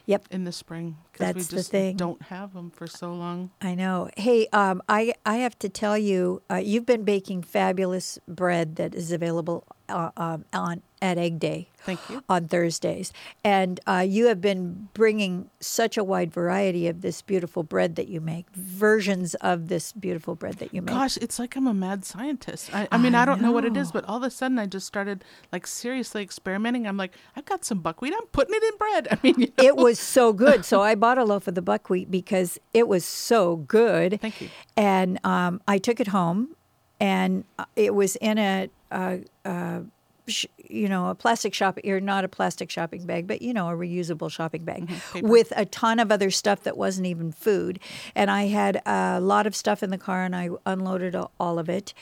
Yep. 0.08 0.30
in 0.32 0.46
the 0.46 0.54
spring 0.54 0.98
because 1.12 1.36
we 1.36 1.44
just 1.44 1.70
thing. 1.70 1.98
don't 1.98 2.22
have 2.24 2.54
them 2.54 2.72
for 2.72 2.88
so 2.88 3.14
long. 3.14 3.52
I 3.62 3.76
know. 3.76 4.10
Hey, 4.16 4.48
um, 4.54 4.82
I 4.88 5.14
I 5.26 5.36
have 5.38 5.60
to 5.60 5.70
tell 5.70 5.98
you, 5.98 6.42
uh, 6.50 6.56
you've 6.56 6.86
been 6.86 7.04
baking 7.04 7.44
fabulous 7.44 8.18
bread 8.26 8.78
that 8.78 8.96
is 8.96 9.12
available 9.12 9.68
uh, 9.90 10.12
um, 10.18 10.46
on 10.54 10.82
at 11.00 11.20
Egg 11.20 11.40
Day. 11.40 11.70
Thank 11.82 12.10
you. 12.10 12.24
On 12.28 12.48
Thursdays, 12.48 13.14
and 13.44 13.80
uh, 13.88 14.04
you 14.06 14.26
have 14.28 14.42
been 14.42 14.90
bringing 14.94 15.50
such 15.60 15.96
a 15.96 16.04
wide 16.04 16.34
variety 16.34 16.88
of 16.88 17.02
this 17.02 17.22
beautiful 17.22 17.64
bread 17.64 17.96
that 17.96 18.10
you 18.10 18.20
make, 18.20 18.50
versions 18.52 19.36
of 19.36 19.70
this 19.70 19.94
beautiful 19.94 20.36
bread 20.36 20.56
that 20.56 20.74
you 20.74 20.82
make. 20.82 20.94
Gosh, 20.94 21.18
it's 21.18 21.40
like 21.40 21.56
I'm 21.56 21.68
a 21.68 21.74
mad 21.74 22.04
scientist. 22.04 22.74
I, 22.74 22.88
I 22.92 22.98
mean, 22.98 23.16
I 23.16 23.22
I 23.22 23.26
don't 23.26 23.42
know 23.42 23.52
what 23.52 23.66
it 23.66 23.76
is, 23.76 23.92
but 23.92 24.06
all 24.06 24.18
of 24.18 24.24
a 24.24 24.30
sudden 24.30 24.60
I 24.60 24.66
just 24.66 24.88
started 24.88 25.24
like 25.52 25.68
seriously 25.68 26.24
experimenting. 26.24 26.88
I'm 26.88 26.98
like, 26.98 27.14
I've 27.36 27.46
got 27.46 27.66
some 27.66 27.80
buckwheat. 27.80 28.14
I'm 28.18 28.28
putting 28.28 28.56
it 28.56 28.64
in 28.64 28.78
bread. 28.78 29.08
I 29.12 29.20
mean, 29.24 29.36
you 29.38 29.48
know. 29.58 29.64
it 29.64 29.76
was 29.76 30.00
so 30.00 30.34
good. 30.34 30.66
So 30.66 30.82
I 30.90 30.96
bought 30.96 31.18
a 31.18 31.24
loaf 31.26 31.48
of 31.48 31.56
the 31.56 31.62
buckwheat 31.62 32.10
because 32.12 32.60
it 32.74 32.88
was 32.88 33.06
so 33.06 33.58
good. 33.58 34.20
Thank 34.22 34.42
you. 34.42 34.50
And 34.76 35.20
um, 35.26 35.62
I 35.68 35.78
took 35.78 36.00
it 36.00 36.08
home, 36.08 36.56
and 37.00 37.44
uh, 37.60 37.66
it 37.76 37.94
was 37.96 38.16
in 38.18 38.38
a, 38.38 38.70
a, 38.92 39.20
a 39.46 39.84
sh- 40.28 40.46
you 40.58 40.90
know, 40.90 41.08
a 41.10 41.16
plastic 41.16 41.54
shop 41.54 41.78
or 41.86 42.00
not 42.00 42.24
a 42.26 42.28
plastic 42.28 42.70
shopping 42.70 43.06
bag, 43.06 43.28
but 43.28 43.42
you 43.42 43.54
know, 43.54 43.70
a 43.70 43.74
reusable 43.74 44.30
shopping 44.32 44.64
bag 44.66 44.88
Mm-hmm. 44.88 45.28
with 45.28 45.54
a 45.56 45.66
ton 45.66 46.00
of 46.00 46.12
other 46.12 46.30
stuff 46.32 46.64
that 46.64 46.76
wasn't 46.78 47.08
even 47.08 47.32
food. 47.32 47.80
And 48.16 48.30
I 48.32 48.48
had 48.48 48.82
a 48.86 49.20
lot 49.22 49.48
of 49.48 49.56
stuff 49.56 49.84
in 49.84 49.90
the 49.92 49.98
car, 49.98 50.24
and 50.24 50.36
I 50.36 50.50
unloaded 50.66 51.16
all 51.40 51.60
of 51.60 51.70
it, 51.70 51.94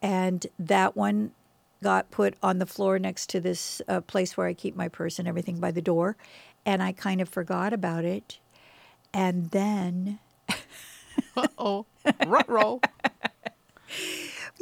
and 0.00 0.46
that 0.58 0.96
one 0.96 1.32
got 1.82 2.10
put 2.12 2.34
on 2.44 2.58
the 2.58 2.66
floor 2.66 2.98
next 2.98 3.28
to 3.30 3.40
this 3.40 3.82
uh, 3.88 4.00
place 4.02 4.36
where 4.36 4.46
I 4.46 4.54
keep 4.54 4.76
my 4.76 4.86
purse 4.88 5.18
and 5.18 5.26
everything 5.26 5.58
by 5.58 5.72
the 5.72 5.82
door, 5.82 6.16
and 6.64 6.80
I 6.82 6.92
kind 6.92 7.20
of 7.20 7.28
forgot 7.28 7.72
about 7.72 8.04
it. 8.04 8.38
And 9.12 9.50
then 9.50 10.20
Uh 11.36 11.46
oh, 11.58 11.86
rut 12.26 12.48
roll. 12.48 12.80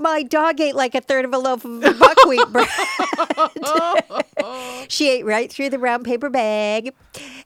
My 0.01 0.23
dog 0.23 0.61
ate 0.61 0.75
like 0.75 0.95
a 0.95 1.01
third 1.01 1.25
of 1.25 1.33
a 1.33 1.39
loaf 1.39 1.65
of 1.65 1.81
buckwheat 1.99 2.47
bread. 2.49 2.69
she 4.89 5.11
ate 5.11 5.25
right 5.25 5.51
through 5.53 5.71
the 5.71 5.79
brown 5.79 6.05
paper 6.05 6.31
bag, 6.31 6.95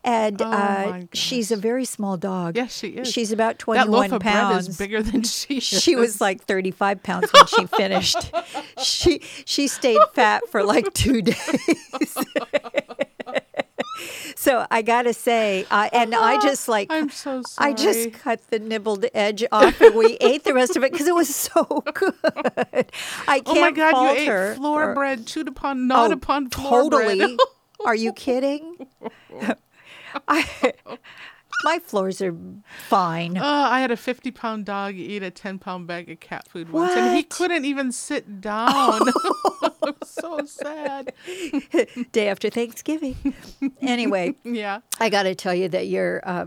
and 0.02 0.40
Oh, 0.40 0.44
uh, 0.46 1.00
she's 1.12 1.50
a 1.50 1.56
very 1.56 1.84
small 1.84 2.16
dog. 2.16 2.56
Yes, 2.56 2.76
she 2.78 2.88
is. 2.88 3.10
She's 3.10 3.32
about 3.32 3.54
That 3.54 3.58
twenty-one 3.60 4.10
loaf 4.10 4.12
of 4.12 4.22
pounds. 4.22 4.66
bread 4.66 4.70
is 4.70 4.78
bigger 4.78 5.02
than 5.02 5.22
she. 5.24 5.60
she 5.60 5.96
was 5.96 6.20
like 6.20 6.44
35 6.44 7.02
pounds 7.02 7.30
when 7.32 7.46
she 7.46 7.66
finished. 7.66 8.30
she 8.82 9.20
she 9.44 9.68
stayed 9.68 10.00
fat 10.14 10.42
for 10.50 10.62
like 10.64 10.92
two 10.94 11.22
days. 11.22 12.16
So 14.36 14.66
I 14.70 14.82
gotta 14.82 15.12
say, 15.14 15.66
uh, 15.70 15.88
and 15.92 16.14
I 16.14 16.40
just 16.42 16.68
like 16.68 16.88
I'm 16.90 17.10
so 17.10 17.42
sorry. 17.46 17.70
I 17.70 17.74
just 17.74 18.12
cut 18.12 18.40
the 18.50 18.58
nibbled 18.58 19.06
edge 19.14 19.44
off, 19.52 19.80
and 19.80 19.94
we 19.94 20.16
ate 20.20 20.44
the 20.44 20.54
rest 20.54 20.76
of 20.76 20.84
it 20.84 20.92
because 20.92 21.06
it 21.08 21.14
was 21.14 21.34
so 21.34 21.64
good. 21.94 22.14
I 23.28 23.40
can't 23.40 23.48
Oh 23.48 23.60
my 23.60 23.70
God! 23.70 24.02
You 24.02 24.08
ate 24.50 24.56
floor 24.56 24.84
for- 24.86 24.94
bread, 24.94 25.26
chewed 25.26 25.48
upon, 25.48 25.86
gnawed 25.86 26.10
Oh, 26.10 26.14
upon 26.14 26.50
floor 26.50 26.90
totally. 26.90 27.18
bread. 27.18 27.36
Are 27.84 27.94
you 27.94 28.12
kidding? 28.12 28.86
I, 30.28 30.72
my 31.64 31.78
floors 31.80 32.22
are 32.22 32.34
fine. 32.88 33.36
Oh, 33.36 33.42
I 33.42 33.80
had 33.80 33.90
a 33.90 33.96
50 33.96 34.30
pound 34.30 34.64
dog 34.64 34.94
eat 34.94 35.22
a 35.22 35.30
10 35.30 35.58
pound 35.58 35.86
bag 35.86 36.08
of 36.10 36.20
cat 36.20 36.48
food 36.48 36.70
once, 36.72 36.92
and 36.94 37.16
he 37.16 37.22
couldn't 37.24 37.64
even 37.64 37.90
sit 37.92 38.40
down. 38.40 39.00
I'm 39.86 39.94
so 40.04 40.44
sad. 40.46 41.12
Day 42.12 42.28
after 42.28 42.50
Thanksgiving. 42.50 43.16
Anyway, 43.80 44.34
Yeah. 44.44 44.80
I 45.00 45.08
got 45.10 45.24
to 45.24 45.34
tell 45.34 45.54
you 45.54 45.68
that 45.68 45.86
your 45.88 46.20
uh, 46.24 46.46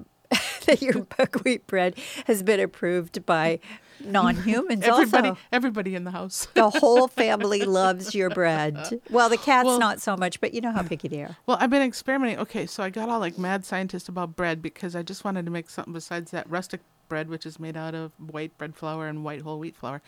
that 0.66 0.82
your 0.82 1.04
buckwheat 1.18 1.68
bread 1.68 1.96
has 2.26 2.44
been 2.44 2.60
approved 2.60 3.26
by 3.26 3.60
non-humans. 4.04 4.84
Everybody, 4.84 5.30
also, 5.30 5.42
everybody 5.52 5.96
in 5.96 6.04
the 6.04 6.12
house. 6.12 6.48
the 6.54 6.70
whole 6.70 7.08
family 7.08 7.62
loves 7.64 8.14
your 8.14 8.30
bread. 8.30 9.02
Well, 9.10 9.28
the 9.30 9.38
cats 9.38 9.66
Well- 9.66 9.80
not 9.80 10.02
so 10.02 10.16
much, 10.16 10.40
but 10.42 10.54
you 10.54 10.62
know 10.62 10.72
how 10.72 10.84
picky 10.84 11.08
they 11.08 11.22
are. 11.24 11.36
Well, 11.46 11.58
I've 11.60 11.70
been 11.72 11.82
experimenting. 11.82 12.38
Okay, 12.40 12.66
so 12.68 12.84
I 12.84 12.90
got 12.90 13.10
all 13.10 13.20
like 13.20 13.38
mad 13.38 13.66
scientist 13.66 14.08
about 14.10 14.36
bread 14.36 14.62
because 14.62 14.96
I 14.96 15.02
just 15.02 15.24
wanted 15.26 15.46
to 15.46 15.52
make 15.52 15.70
something 15.70 15.94
besides 15.94 16.32
that 16.32 16.50
rustic 16.50 16.82
bread, 17.08 17.30
which 17.30 17.46
is 17.46 17.60
made 17.60 17.78
out 17.78 17.96
of 17.96 18.12
white 18.18 18.58
bread 18.58 18.76
flour 18.76 19.08
and 19.08 19.24
white 19.24 19.42
whole 19.42 19.60
wheat 19.60 19.76
flour. 19.76 20.02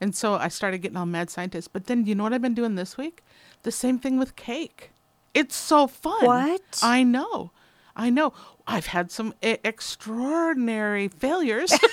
And 0.00 0.14
so 0.14 0.34
I 0.34 0.48
started 0.48 0.78
getting 0.78 0.96
all 0.96 1.06
mad 1.06 1.30
scientist. 1.30 1.72
But 1.72 1.86
then 1.86 2.06
you 2.06 2.14
know 2.14 2.24
what 2.24 2.32
I've 2.32 2.42
been 2.42 2.54
doing 2.54 2.74
this 2.74 2.96
week? 2.96 3.22
The 3.62 3.72
same 3.72 3.98
thing 3.98 4.18
with 4.18 4.36
cake. 4.36 4.90
It's 5.32 5.56
so 5.56 5.86
fun. 5.86 6.24
What? 6.24 6.80
I 6.82 7.02
know. 7.02 7.50
I 7.96 8.10
know. 8.10 8.32
I've 8.66 8.86
had 8.86 9.10
some 9.10 9.34
e- 9.42 9.58
extraordinary 9.64 11.08
failures. 11.08 11.72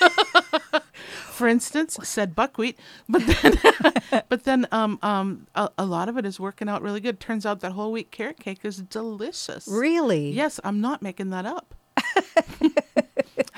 For 0.94 1.48
instance, 1.48 1.98
said 2.02 2.34
buckwheat, 2.34 2.78
but 3.08 3.26
then, 3.26 4.22
but 4.28 4.44
then, 4.44 4.66
um, 4.70 4.98
um, 5.02 5.46
a, 5.54 5.70
a 5.78 5.84
lot 5.84 6.08
of 6.08 6.16
it 6.16 6.24
is 6.24 6.38
working 6.38 6.68
out 6.68 6.82
really 6.82 7.00
good. 7.00 7.20
Turns 7.20 7.44
out 7.44 7.60
that 7.60 7.72
whole 7.72 7.92
wheat 7.92 8.10
carrot 8.10 8.38
cake 8.38 8.60
is 8.64 8.76
delicious. 8.78 9.66
Really? 9.68 10.30
Yes, 10.30 10.60
I'm 10.62 10.80
not 10.80 11.02
making 11.02 11.30
that 11.30 11.46
up. 11.46 11.74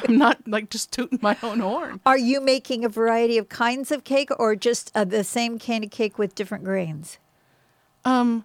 I'm 0.09 0.19
not 0.19 0.39
like 0.47 0.71
just 0.71 0.93
tooting 0.93 1.19
my 1.23 1.37
own 1.43 1.61
horn. 1.61 2.01
Are 2.07 2.19
you 2.19 2.41
making 2.41 2.85
a 2.85 2.89
variety 2.89 3.39
of 3.39 3.49
kinds 3.49 3.91
of 3.91 4.05
cake, 4.05 4.31
or 4.39 4.55
just 4.57 4.91
uh, 4.95 5.05
the 5.05 5.25
same 5.25 5.59
kind 5.59 5.85
of 5.85 5.91
cake 5.91 6.19
with 6.19 6.35
different 6.35 6.65
grains 6.65 7.19
Um, 8.05 8.45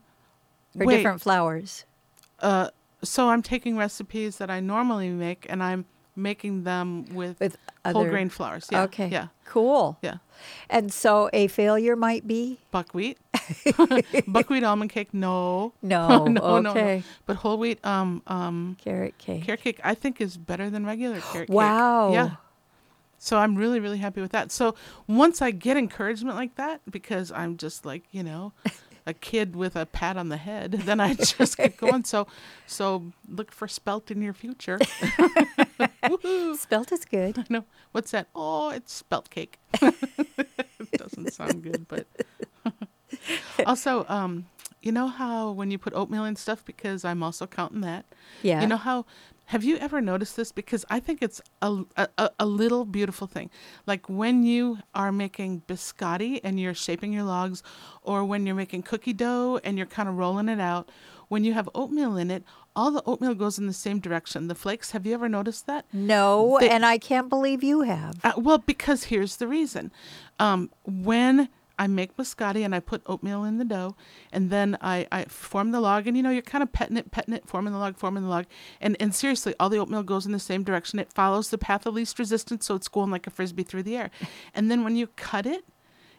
or 0.79 0.85
wait, 0.85 0.97
different 0.97 1.21
flours? 1.21 1.85
uh, 2.39 2.69
so 3.03 3.29
I'm 3.29 3.41
taking 3.41 3.77
recipes 3.77 4.37
that 4.37 4.49
I 4.49 4.59
normally 4.59 5.09
make 5.09 5.45
and 5.49 5.63
I'm 5.63 5.85
making 6.17 6.63
them 6.65 7.05
with, 7.13 7.39
With 7.39 7.57
whole 7.85 8.01
other- 8.01 8.09
grain 8.09 8.27
flours. 8.29 8.67
Yeah. 8.71 8.83
okay. 8.83 9.07
Yeah. 9.07 9.27
Cool. 9.45 9.97
Yeah. 10.01 10.17
And 10.69 10.91
so 10.93 11.29
a 11.31 11.47
failure 11.47 11.95
might 11.95 12.27
be 12.27 12.59
Buckwheat. 12.71 13.17
Buckwheat 14.27 14.63
almond 14.63 14.91
cake, 14.91 15.13
no. 15.13 15.73
no. 15.81 16.25
no, 16.27 16.59
no, 16.59 16.71
okay. 16.71 16.97
no. 16.97 17.03
But 17.25 17.37
whole 17.37 17.57
wheat 17.57 17.83
um 17.85 18.21
um 18.27 18.77
Carrot 18.81 19.17
cake. 19.17 19.43
carrot 19.43 19.61
cake 19.61 19.79
I 19.83 19.95
think 19.95 20.21
is 20.21 20.37
better 20.37 20.69
than 20.69 20.85
regular 20.85 21.19
carrot 21.31 21.47
cake. 21.47 21.55
Wow. 21.55 22.13
Yeah. 22.13 22.31
So 23.21 23.37
I'm 23.37 23.55
really, 23.55 23.81
really 23.81 23.97
happy 23.97 24.21
with 24.21 24.31
that. 24.31 24.49
So 24.51 24.75
once 25.05 25.41
I 25.41 25.51
get 25.51 25.75
encouragement 25.75 26.37
like 26.37 26.55
that, 26.55 26.79
because 26.89 27.33
I'm 27.33 27.57
just 27.57 27.85
like, 27.85 28.03
you 28.11 28.23
know, 28.23 28.53
a 29.05 29.13
kid 29.13 29.57
with 29.57 29.75
a 29.75 29.85
pat 29.85 30.15
on 30.15 30.29
the 30.29 30.37
head, 30.37 30.71
then 30.71 31.01
I 31.01 31.15
just 31.15 31.57
keep 31.57 31.77
going. 31.77 32.05
So 32.05 32.27
so 32.65 33.11
look 33.27 33.51
for 33.51 33.67
spelt 33.67 34.09
in 34.09 34.21
your 34.21 34.33
future. 34.33 34.79
Spelt 36.55 36.91
is 36.91 37.05
good. 37.05 37.45
No, 37.49 37.65
what's 37.91 38.11
that? 38.11 38.27
Oh, 38.33 38.69
it's 38.69 38.93
spelt 38.93 39.29
cake. 39.29 39.59
it 39.81 40.91
doesn't 40.93 41.33
sound 41.33 41.63
good, 41.63 41.87
but 41.87 42.07
also, 43.65 44.05
um, 44.09 44.45
you 44.81 44.91
know 44.91 45.07
how 45.07 45.51
when 45.51 45.71
you 45.71 45.77
put 45.77 45.93
oatmeal 45.93 46.25
in 46.25 46.35
stuff, 46.35 46.63
because 46.65 47.03
I'm 47.05 47.21
also 47.23 47.47
counting 47.47 47.81
that. 47.81 48.05
Yeah. 48.43 48.61
You 48.61 48.67
know 48.67 48.77
how? 48.77 49.05
Have 49.45 49.63
you 49.63 49.77
ever 49.77 49.99
noticed 49.99 50.35
this? 50.35 50.51
Because 50.51 50.85
I 50.91 50.99
think 50.99 51.23
it's 51.23 51.41
a, 51.63 51.79
a, 51.97 52.29
a 52.39 52.45
little 52.45 52.85
beautiful 52.85 53.25
thing. 53.25 53.49
Like 53.87 54.07
when 54.07 54.43
you 54.43 54.77
are 54.93 55.11
making 55.11 55.63
biscotti 55.67 56.39
and 56.43 56.59
you're 56.59 56.75
shaping 56.75 57.11
your 57.13 57.23
logs, 57.23 57.63
or 58.03 58.23
when 58.23 58.45
you're 58.45 58.53
making 58.55 58.83
cookie 58.83 59.11
dough 59.13 59.59
and 59.63 59.75
you're 59.75 59.87
kind 59.87 60.07
of 60.07 60.17
rolling 60.19 60.49
it 60.49 60.59
out, 60.59 60.89
when 61.29 61.43
you 61.43 61.53
have 61.53 61.67
oatmeal 61.73 62.15
in 62.15 62.29
it, 62.29 62.43
all 62.75 62.91
the 62.91 63.01
oatmeal 63.07 63.33
goes 63.33 63.57
in 63.57 63.65
the 63.65 63.73
same 63.73 63.99
direction. 63.99 64.47
The 64.49 64.55
flakes, 64.55 64.91
have 64.91 65.07
you 65.07 65.15
ever 65.15 65.27
noticed 65.27 65.65
that? 65.65 65.85
no, 65.91 66.57
They- 66.59 66.69
and 66.69 66.85
I 66.85 66.99
can't 66.99 67.27
believe 67.27 67.63
you 67.63 67.81
have. 67.81 68.23
Uh, 68.23 68.33
well, 68.37 68.59
because 68.59 69.05
here's 69.05 69.37
the 69.37 69.47
reason. 69.47 69.91
Um, 70.39 70.69
when 70.85 71.49
I 71.79 71.87
make 71.87 72.15
biscotti 72.15 72.63
and 72.63 72.75
I 72.75 72.81
put 72.81 73.01
oatmeal 73.07 73.45
in 73.45 73.57
the 73.57 73.65
dough, 73.65 73.95
and 74.31 74.51
then 74.51 74.77
I, 74.81 75.07
I 75.11 75.23
form 75.23 75.71
the 75.71 75.79
log, 75.79 76.05
and 76.05 76.15
you 76.15 76.21
know, 76.21 76.29
you're 76.29 76.41
kind 76.41 76.61
of 76.61 76.71
petting 76.71 76.97
it, 76.97 77.09
petting 77.09 77.33
it, 77.33 77.47
forming 77.47 77.73
the 77.73 77.79
log, 77.79 77.97
forming 77.97 78.23
the 78.23 78.29
log. 78.29 78.45
And, 78.81 78.97
and 78.99 79.15
seriously, 79.15 79.55
all 79.59 79.69
the 79.69 79.77
oatmeal 79.77 80.03
goes 80.03 80.25
in 80.25 80.33
the 80.33 80.39
same 80.39 80.63
direction. 80.63 80.99
It 80.99 81.11
follows 81.11 81.49
the 81.49 81.57
path 81.57 81.85
of 81.85 81.95
least 81.95 82.19
resistance, 82.19 82.65
so 82.65 82.75
it's 82.75 82.89
going 82.89 83.09
like 83.09 83.25
a 83.25 83.31
frisbee 83.31 83.63
through 83.63 83.83
the 83.83 83.97
air. 83.97 84.11
And 84.53 84.69
then 84.69 84.83
when 84.83 84.95
you 84.95 85.07
cut 85.07 85.45
it, 85.45 85.63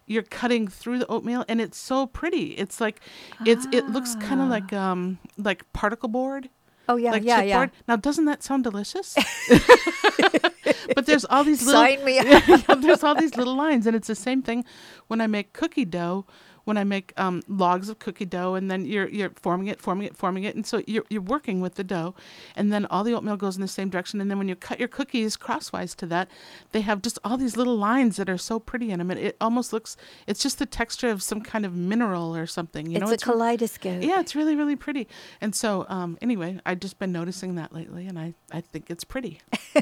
you're 0.07 0.23
cutting 0.23 0.66
through 0.66 0.99
the 0.99 1.07
oatmeal 1.07 1.44
and 1.49 1.61
it's 1.61 1.79
so 1.79 2.07
pretty. 2.07 2.53
It's 2.53 2.81
like 2.81 3.01
it's 3.46 3.66
it 3.73 3.88
looks 3.88 4.14
kind 4.16 4.40
of 4.40 4.49
like 4.49 4.73
um 4.73 5.18
like 5.37 5.70
particle 5.73 6.09
board 6.09 6.49
Oh 6.90 6.96
yeah, 6.96 7.12
like 7.12 7.23
yeah, 7.23 7.42
yeah. 7.42 7.66
Now, 7.87 7.94
doesn't 7.94 8.25
that 8.25 8.42
sound 8.42 8.64
delicious? 8.64 9.16
but 10.94 11.07
there's 11.07 11.24
all 11.24 11.44
these 11.44 11.64
little 11.64 11.81
Sign 11.81 12.05
me 12.05 12.18
up. 12.68 12.81
There's 12.81 13.05
all 13.05 13.14
these 13.14 13.37
little 13.37 13.57
lines, 13.57 13.87
and 13.87 13.96
it's 13.96 14.09
the 14.09 14.14
same 14.14 14.42
thing 14.42 14.64
when 15.09 15.20
I 15.20 15.26
make 15.26 15.53
cookie 15.53 15.85
dough. 15.85 16.26
When 16.64 16.77
I 16.77 16.85
make 16.85 17.12
um, 17.16 17.42
logs 17.49 17.88
of 17.88 17.99
cookie 17.99 18.25
dough, 18.25 18.55
and 18.55 18.70
then 18.70 18.85
you're 18.85 19.09
you're 19.09 19.31
forming 19.31 19.68
it, 19.68 19.81
forming 19.81 20.07
it, 20.07 20.16
forming 20.16 20.44
it, 20.44 20.55
and 20.55 20.66
so 20.66 20.83
you're 20.87 21.05
you're 21.09 21.23
working 21.23 21.61
with 21.61 21.75
the 21.75 21.85
dough, 21.85 22.14
and 22.57 22.73
then 22.73 22.87
all 22.87 23.05
the 23.05 23.12
oatmeal 23.14 23.37
goes 23.37 23.57
in 23.57 23.62
the 23.62 23.68
same 23.68 23.88
direction, 23.90 24.20
and 24.20 24.31
then 24.31 24.38
when 24.38 24.49
you 24.49 24.57
cut 24.57 24.79
your 24.79 24.88
cookies 24.88 25.37
crosswise 25.37 25.94
to 25.96 26.07
that, 26.07 26.29
they 26.73 26.81
have 26.83 27.03
just 27.03 27.18
all 27.25 27.37
these 27.37 27.57
little 27.57 27.77
lines 27.77 28.16
that 28.16 28.29
are 28.29 28.38
so 28.38 28.59
pretty 28.59 28.90
in 28.90 28.99
them. 28.99 29.11
It, 29.11 29.18
it 29.18 29.37
almost 29.40 29.73
looks, 29.73 29.96
it's 30.27 30.42
just 30.42 30.59
the 30.59 30.66
texture 30.66 31.09
of 31.09 31.23
some 31.23 31.40
kind 31.40 31.64
of 31.64 31.75
mineral 31.75 32.37
or 32.37 32.46
something. 32.46 32.87
You 32.87 32.99
it's 32.99 33.07
know, 33.07 33.12
a 33.12 33.16
kaleidoscope. 33.16 34.03
yeah, 34.03 34.20
it's 34.20 34.35
really, 34.35 34.55
really 34.57 34.77
pretty. 34.77 35.09
And 35.40 35.55
so, 35.55 35.87
um, 35.88 36.18
anyway, 36.23 36.59
I've 36.66 36.81
just 36.81 36.99
been 36.99 37.12
noticing 37.12 37.55
that 37.57 37.73
lately, 37.73 38.07
and 38.07 38.18
I, 38.18 38.35
I 38.53 38.61
think 38.61 38.90
it's 38.90 39.05
pretty. 39.05 39.40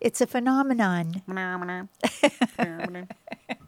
It's 0.00 0.20
a 0.20 0.26
phenomenon. 0.26 1.88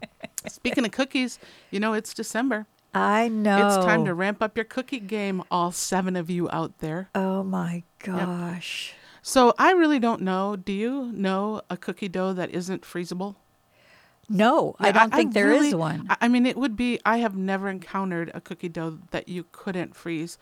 Speaking 0.47 0.85
of 0.85 0.91
cookies, 0.91 1.39
you 1.71 1.79
know, 1.79 1.93
it's 1.93 2.13
December. 2.13 2.65
I 2.93 3.27
know. 3.27 3.67
It's 3.67 3.75
time 3.85 4.05
to 4.05 4.13
ramp 4.13 4.41
up 4.41 4.57
your 4.57 4.63
cookie 4.65 4.99
game, 4.99 5.43
all 5.51 5.71
seven 5.71 6.15
of 6.15 6.29
you 6.29 6.49
out 6.51 6.79
there. 6.79 7.09
Oh 7.13 7.43
my 7.43 7.83
gosh. 7.99 8.93
So, 9.21 9.53
I 9.59 9.73
really 9.73 9.99
don't 9.99 10.21
know. 10.21 10.55
Do 10.55 10.71
you 10.71 11.11
know 11.13 11.61
a 11.69 11.77
cookie 11.77 12.07
dough 12.07 12.33
that 12.33 12.49
isn't 12.51 12.81
freezable? 12.83 13.35
No, 14.29 14.75
I 14.79 14.91
don't 14.91 15.13
think 15.13 15.33
there 15.33 15.51
is 15.51 15.61
really- 15.61 15.73
one. 15.73 16.05
I, 16.09 16.17
I 16.21 16.27
mean, 16.27 16.45
it 16.45 16.55
would 16.55 16.75
be. 16.75 16.99
I 17.05 17.17
have 17.17 17.35
never 17.35 17.67
encountered 17.67 18.31
a 18.33 18.39
cookie 18.41 18.69
dough 18.69 18.99
that 19.11 19.27
you 19.27 19.45
couldn't 19.51 19.95
freeze. 19.95 20.37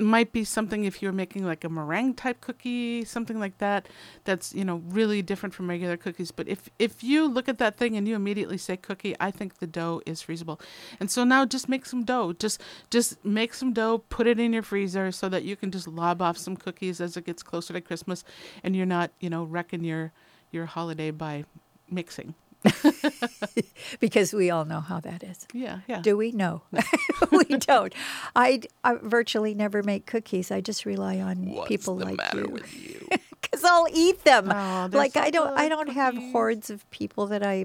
Might 0.00 0.32
be 0.32 0.44
something 0.44 0.84
if 0.84 1.02
you're 1.02 1.10
making 1.12 1.44
like 1.44 1.64
a 1.64 1.68
meringue 1.68 2.14
type 2.14 2.40
cookie, 2.40 3.04
something 3.04 3.40
like 3.40 3.58
that. 3.58 3.88
That's 4.24 4.54
you 4.54 4.64
know 4.64 4.80
really 4.88 5.22
different 5.22 5.54
from 5.54 5.68
regular 5.68 5.96
cookies. 5.96 6.30
But 6.30 6.46
if 6.46 6.68
if 6.78 7.02
you 7.02 7.26
look 7.26 7.48
at 7.48 7.58
that 7.58 7.76
thing 7.76 7.96
and 7.96 8.06
you 8.06 8.14
immediately 8.14 8.58
say 8.58 8.76
cookie, 8.76 9.16
I 9.18 9.32
think 9.32 9.58
the 9.58 9.66
dough 9.66 10.00
is 10.06 10.22
freezable. 10.22 10.60
And 11.00 11.10
so 11.10 11.24
now 11.24 11.44
just 11.44 11.68
make 11.68 11.84
some 11.84 12.04
dough. 12.04 12.32
Just 12.32 12.62
just 12.90 13.24
make 13.24 13.54
some 13.54 13.72
dough, 13.72 13.98
put 14.08 14.28
it 14.28 14.38
in 14.38 14.52
your 14.52 14.62
freezer 14.62 15.10
so 15.10 15.28
that 15.28 15.42
you 15.42 15.56
can 15.56 15.72
just 15.72 15.88
lob 15.88 16.22
off 16.22 16.38
some 16.38 16.56
cookies 16.56 17.00
as 17.00 17.16
it 17.16 17.26
gets 17.26 17.42
closer 17.42 17.72
to 17.72 17.80
Christmas, 17.80 18.22
and 18.62 18.76
you're 18.76 18.86
not 18.86 19.10
you 19.18 19.28
know 19.28 19.42
wrecking 19.42 19.82
your 19.82 20.12
your 20.52 20.66
holiday 20.66 21.10
by 21.10 21.44
mixing. 21.90 22.34
because 24.00 24.32
we 24.32 24.50
all 24.50 24.64
know 24.64 24.80
how 24.80 25.00
that 25.00 25.22
is. 25.22 25.46
Yeah, 25.52 25.80
yeah. 25.86 26.00
Do 26.00 26.16
we? 26.16 26.32
No, 26.32 26.62
we 27.32 27.44
don't. 27.44 27.94
I, 28.34 28.60
I 28.84 28.96
virtually 29.02 29.54
never 29.54 29.82
make 29.82 30.06
cookies. 30.06 30.50
I 30.50 30.60
just 30.60 30.84
rely 30.84 31.20
on 31.20 31.56
people 31.66 31.96
like 31.96 32.20
you. 32.34 32.58
you? 32.72 33.08
Because 33.40 33.64
I'll 33.64 33.86
eat 33.94 34.24
them. 34.24 34.52
Oh, 34.52 34.88
like 34.92 35.12
so 35.14 35.20
I 35.20 35.30
don't. 35.30 35.56
I 35.58 35.68
don't 35.70 35.90
have 35.90 36.14
hordes 36.32 36.68
of 36.70 36.88
people 36.90 37.28
that 37.28 37.42
I 37.42 37.64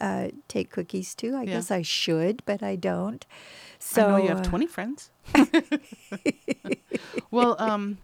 uh, 0.00 0.28
take 0.48 0.70
cookies 0.70 1.14
to. 1.16 1.36
I 1.36 1.42
Yeah. 1.42 1.52
guess 1.54 1.70
I 1.70 1.82
should, 1.82 2.42
but 2.46 2.62
I 2.64 2.74
don't. 2.74 3.24
So 3.78 4.02
I 4.06 4.08
know 4.10 4.16
you 4.16 4.28
have 4.30 4.40
uh, 4.40 4.44
20 4.44 4.66
friends. 4.66 5.10
well, 7.30 7.54
um, 7.60 7.98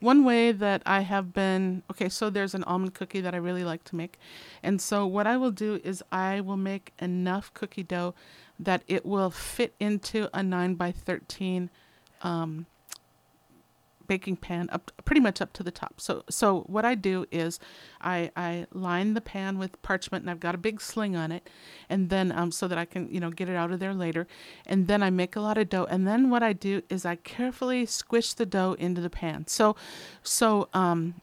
one 0.00 0.24
way 0.24 0.52
that 0.52 0.82
I 0.86 1.00
have 1.00 1.32
been 1.32 1.82
okay, 1.90 2.08
so 2.08 2.30
there's 2.30 2.54
an 2.54 2.64
almond 2.64 2.94
cookie 2.94 3.20
that 3.20 3.34
I 3.34 3.38
really 3.38 3.64
like 3.64 3.84
to 3.84 3.96
make. 3.96 4.18
And 4.62 4.80
so 4.80 5.06
what 5.06 5.26
I 5.26 5.36
will 5.36 5.50
do 5.50 5.80
is 5.82 6.02
I 6.12 6.40
will 6.40 6.56
make 6.56 6.92
enough 7.00 7.52
cookie 7.54 7.82
dough 7.82 8.14
that 8.58 8.82
it 8.86 9.04
will 9.04 9.30
fit 9.30 9.74
into 9.78 10.28
a 10.32 10.42
9 10.42 10.74
by 10.74 10.92
13 10.92 11.70
um, 12.22 12.66
baking 14.08 14.36
pan 14.36 14.68
up 14.72 14.90
pretty 15.04 15.20
much 15.20 15.40
up 15.40 15.52
to 15.52 15.62
the 15.62 15.70
top. 15.70 16.00
So 16.00 16.24
so 16.28 16.62
what 16.62 16.84
I 16.84 16.94
do 16.96 17.26
is 17.30 17.60
I 18.00 18.30
I 18.36 18.66
line 18.72 19.14
the 19.14 19.20
pan 19.20 19.58
with 19.58 19.80
parchment 19.82 20.22
and 20.22 20.30
I've 20.30 20.40
got 20.40 20.54
a 20.54 20.58
big 20.58 20.80
sling 20.80 21.14
on 21.14 21.30
it 21.30 21.48
and 21.88 22.10
then 22.10 22.32
um 22.32 22.50
so 22.50 22.66
that 22.66 22.78
I 22.78 22.84
can, 22.84 23.08
you 23.12 23.20
know, 23.20 23.30
get 23.30 23.48
it 23.48 23.54
out 23.54 23.70
of 23.70 23.78
there 23.78 23.94
later. 23.94 24.26
And 24.66 24.88
then 24.88 25.02
I 25.02 25.10
make 25.10 25.36
a 25.36 25.40
lot 25.40 25.58
of 25.58 25.68
dough 25.68 25.86
and 25.88 26.08
then 26.08 26.30
what 26.30 26.42
I 26.42 26.52
do 26.52 26.82
is 26.88 27.04
I 27.04 27.16
carefully 27.16 27.86
squish 27.86 28.32
the 28.32 28.46
dough 28.46 28.74
into 28.78 29.00
the 29.00 29.10
pan. 29.10 29.46
So 29.46 29.76
so 30.22 30.68
um 30.74 31.20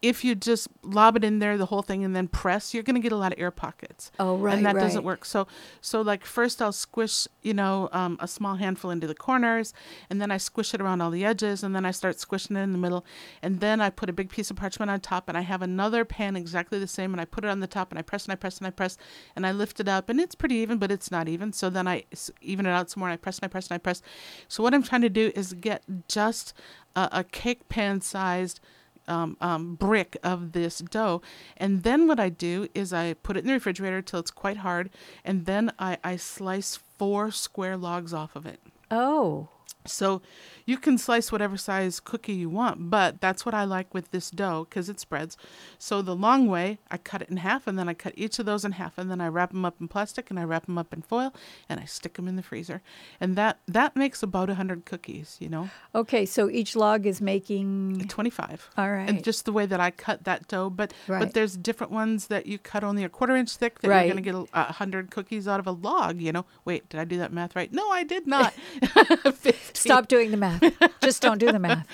if 0.00 0.24
you 0.24 0.34
just 0.34 0.68
lob 0.82 1.16
it 1.16 1.24
in 1.24 1.38
there 1.40 1.58
the 1.58 1.66
whole 1.66 1.82
thing 1.82 2.04
and 2.04 2.14
then 2.14 2.28
press 2.28 2.72
you're 2.72 2.82
going 2.82 2.94
to 2.94 3.00
get 3.00 3.12
a 3.12 3.16
lot 3.16 3.32
of 3.32 3.38
air 3.38 3.50
pockets. 3.50 4.10
Oh, 4.18 4.36
right, 4.36 4.56
and 4.56 4.66
that 4.66 4.76
doesn't 4.76 5.04
work. 5.04 5.24
So 5.24 5.46
so 5.80 6.00
like 6.00 6.24
first 6.24 6.62
i'll 6.62 6.72
squish 6.72 7.26
you 7.42 7.54
know 7.54 7.88
um, 7.92 8.16
a 8.20 8.28
small 8.28 8.56
handful 8.56 8.90
into 8.90 9.06
the 9.06 9.14
corners 9.14 9.72
and 10.08 10.20
then 10.20 10.30
i 10.30 10.36
squish 10.36 10.74
it 10.74 10.80
around 10.80 11.00
all 11.00 11.10
the 11.10 11.24
edges 11.24 11.62
and 11.62 11.74
then 11.74 11.84
i 11.84 11.90
start 11.90 12.18
squishing 12.18 12.56
it 12.56 12.60
in 12.60 12.72
the 12.72 12.78
middle 12.78 13.04
and 13.42 13.60
then 13.60 13.80
i 13.80 13.90
put 13.90 14.08
a 14.08 14.12
big 14.12 14.30
piece 14.30 14.50
of 14.50 14.56
parchment 14.56 14.90
on 14.90 15.00
top 15.00 15.28
and 15.28 15.36
i 15.36 15.40
have 15.40 15.62
another 15.62 16.04
pan 16.04 16.36
exactly 16.36 16.78
the 16.78 16.86
same 16.86 17.12
and 17.12 17.20
i 17.20 17.24
put 17.24 17.44
it 17.44 17.48
on 17.48 17.60
the 17.60 17.66
top 17.66 17.90
and 17.90 17.98
i 17.98 18.02
press 18.02 18.24
and 18.24 18.32
i 18.32 18.36
press 18.36 18.58
and 18.58 18.66
i 18.66 18.70
press 18.70 18.96
and 19.34 19.46
i 19.46 19.52
lift 19.52 19.80
it 19.80 19.88
up 19.88 20.08
and 20.08 20.20
it's 20.20 20.34
pretty 20.34 20.56
even 20.56 20.78
but 20.78 20.90
it's 20.90 21.10
not 21.10 21.28
even. 21.28 21.52
So 21.52 21.70
then 21.70 21.86
I 21.86 22.04
even 22.40 22.66
it 22.66 22.70
out 22.70 22.90
some 22.90 23.00
more 23.00 23.08
and 23.08 23.14
i 23.14 23.16
press 23.16 23.38
and 23.38 23.44
i 23.44 23.48
press 23.48 23.68
and 23.68 23.74
i 23.74 23.78
press. 23.78 24.02
So 24.48 24.62
what 24.62 24.74
i'm 24.74 24.82
trying 24.82 25.02
to 25.02 25.08
do 25.08 25.32
is 25.34 25.52
get 25.52 25.82
just 26.08 26.54
a, 26.94 27.08
a 27.12 27.24
cake 27.24 27.68
pan 27.68 28.00
sized 28.00 28.60
um, 29.08 29.36
um, 29.40 29.74
brick 29.74 30.16
of 30.22 30.52
this 30.52 30.78
dough. 30.78 31.22
And 31.56 31.82
then 31.82 32.06
what 32.06 32.20
I 32.20 32.28
do 32.28 32.68
is 32.74 32.92
I 32.92 33.14
put 33.14 33.36
it 33.36 33.40
in 33.40 33.46
the 33.46 33.54
refrigerator 33.54 34.02
till 34.02 34.20
it's 34.20 34.30
quite 34.30 34.58
hard, 34.58 34.90
and 35.24 35.46
then 35.46 35.72
I, 35.78 35.98
I 36.04 36.16
slice 36.16 36.78
four 36.98 37.30
square 37.30 37.76
logs 37.76 38.12
off 38.14 38.36
of 38.36 38.46
it. 38.46 38.60
Oh, 38.90 39.48
So 39.86 40.22
you 40.68 40.76
can 40.76 40.98
slice 40.98 41.32
whatever 41.32 41.56
size 41.56 41.98
cookie 41.98 42.34
you 42.34 42.50
want, 42.50 42.90
but 42.90 43.22
that's 43.22 43.46
what 43.46 43.54
I 43.54 43.64
like 43.64 43.94
with 43.94 44.10
this 44.10 44.30
dough 44.30 44.66
because 44.68 44.90
it 44.90 45.00
spreads. 45.00 45.38
So 45.78 46.02
the 46.02 46.14
long 46.14 46.46
way, 46.46 46.78
I 46.90 46.98
cut 46.98 47.22
it 47.22 47.30
in 47.30 47.38
half 47.38 47.66
and 47.66 47.78
then 47.78 47.88
I 47.88 47.94
cut 47.94 48.12
each 48.16 48.38
of 48.38 48.44
those 48.44 48.66
in 48.66 48.72
half 48.72 48.98
and 48.98 49.10
then 49.10 49.18
I 49.18 49.28
wrap 49.28 49.52
them 49.52 49.64
up 49.64 49.76
in 49.80 49.88
plastic 49.88 50.28
and 50.28 50.38
I 50.38 50.44
wrap 50.44 50.66
them 50.66 50.76
up 50.76 50.92
in 50.92 51.00
foil 51.00 51.32
and 51.70 51.80
I 51.80 51.86
stick 51.86 52.14
them 52.14 52.28
in 52.28 52.36
the 52.36 52.42
freezer. 52.42 52.82
And 53.18 53.34
that 53.34 53.60
that 53.66 53.96
makes 53.96 54.22
about 54.22 54.48
100 54.48 54.84
cookies, 54.84 55.38
you 55.40 55.48
know. 55.48 55.70
okay. 55.94 56.26
So 56.26 56.50
each 56.50 56.76
log 56.76 57.06
is 57.06 57.22
making. 57.22 58.04
25. 58.06 58.68
All 58.76 58.90
right. 58.90 59.08
And 59.08 59.24
just 59.24 59.46
the 59.46 59.52
way 59.52 59.64
that 59.64 59.80
I 59.80 59.90
cut 59.90 60.24
that 60.24 60.48
dough, 60.48 60.68
but 60.68 60.92
Right. 61.06 61.20
but 61.20 61.32
there's 61.32 61.56
different 61.56 61.92
ones 61.94 62.26
that 62.26 62.44
you 62.44 62.58
cut 62.58 62.84
only 62.84 63.04
a 63.04 63.08
quarter 63.08 63.34
inch 63.34 63.56
thick 63.56 63.78
that 63.80 63.88
Right. 63.88 64.04
you're 64.04 64.14
going 64.14 64.22
to 64.22 64.30
get 64.44 64.50
a, 64.54 64.68
a 64.68 64.72
hundred 64.74 65.10
cookies 65.10 65.48
out 65.48 65.60
of 65.60 65.66
a 65.66 65.72
log. 65.72 66.20
You 66.20 66.32
know, 66.32 66.44
wait, 66.66 66.90
did 66.90 67.00
I 67.00 67.04
do 67.04 67.16
that 67.16 67.32
math 67.32 67.56
right? 67.56 67.72
No, 67.72 67.88
I 67.90 68.04
did 68.04 68.26
not. 68.26 68.52
Stop 69.72 70.08
doing 70.08 70.30
the 70.30 70.36
math. 70.36 70.57
Just 71.02 71.22
don't 71.22 71.38
do 71.38 71.52
the 71.52 71.58
math. 71.58 71.86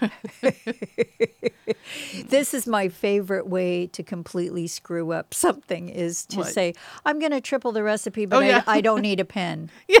this 2.28 2.54
is 2.54 2.66
my 2.66 2.88
favorite 2.88 3.46
way 3.46 3.86
to 3.88 4.02
completely 4.02 4.66
screw 4.66 5.12
up 5.12 5.34
something 5.34 5.88
is 5.88 6.26
to 6.26 6.38
What? 6.38 6.48
say, 6.48 6.74
I'm 7.04 7.18
going 7.18 7.32
to 7.32 7.40
triple 7.40 7.72
the 7.72 7.82
recipe, 7.82 8.26
but 8.26 8.36
Oh, 8.36 8.40
yeah. 8.40 8.62
I, 8.66 8.78
I 8.78 8.80
don't 8.80 9.02
need 9.08 9.20
a 9.20 9.24
pen. 9.24 9.70
you 9.88 10.00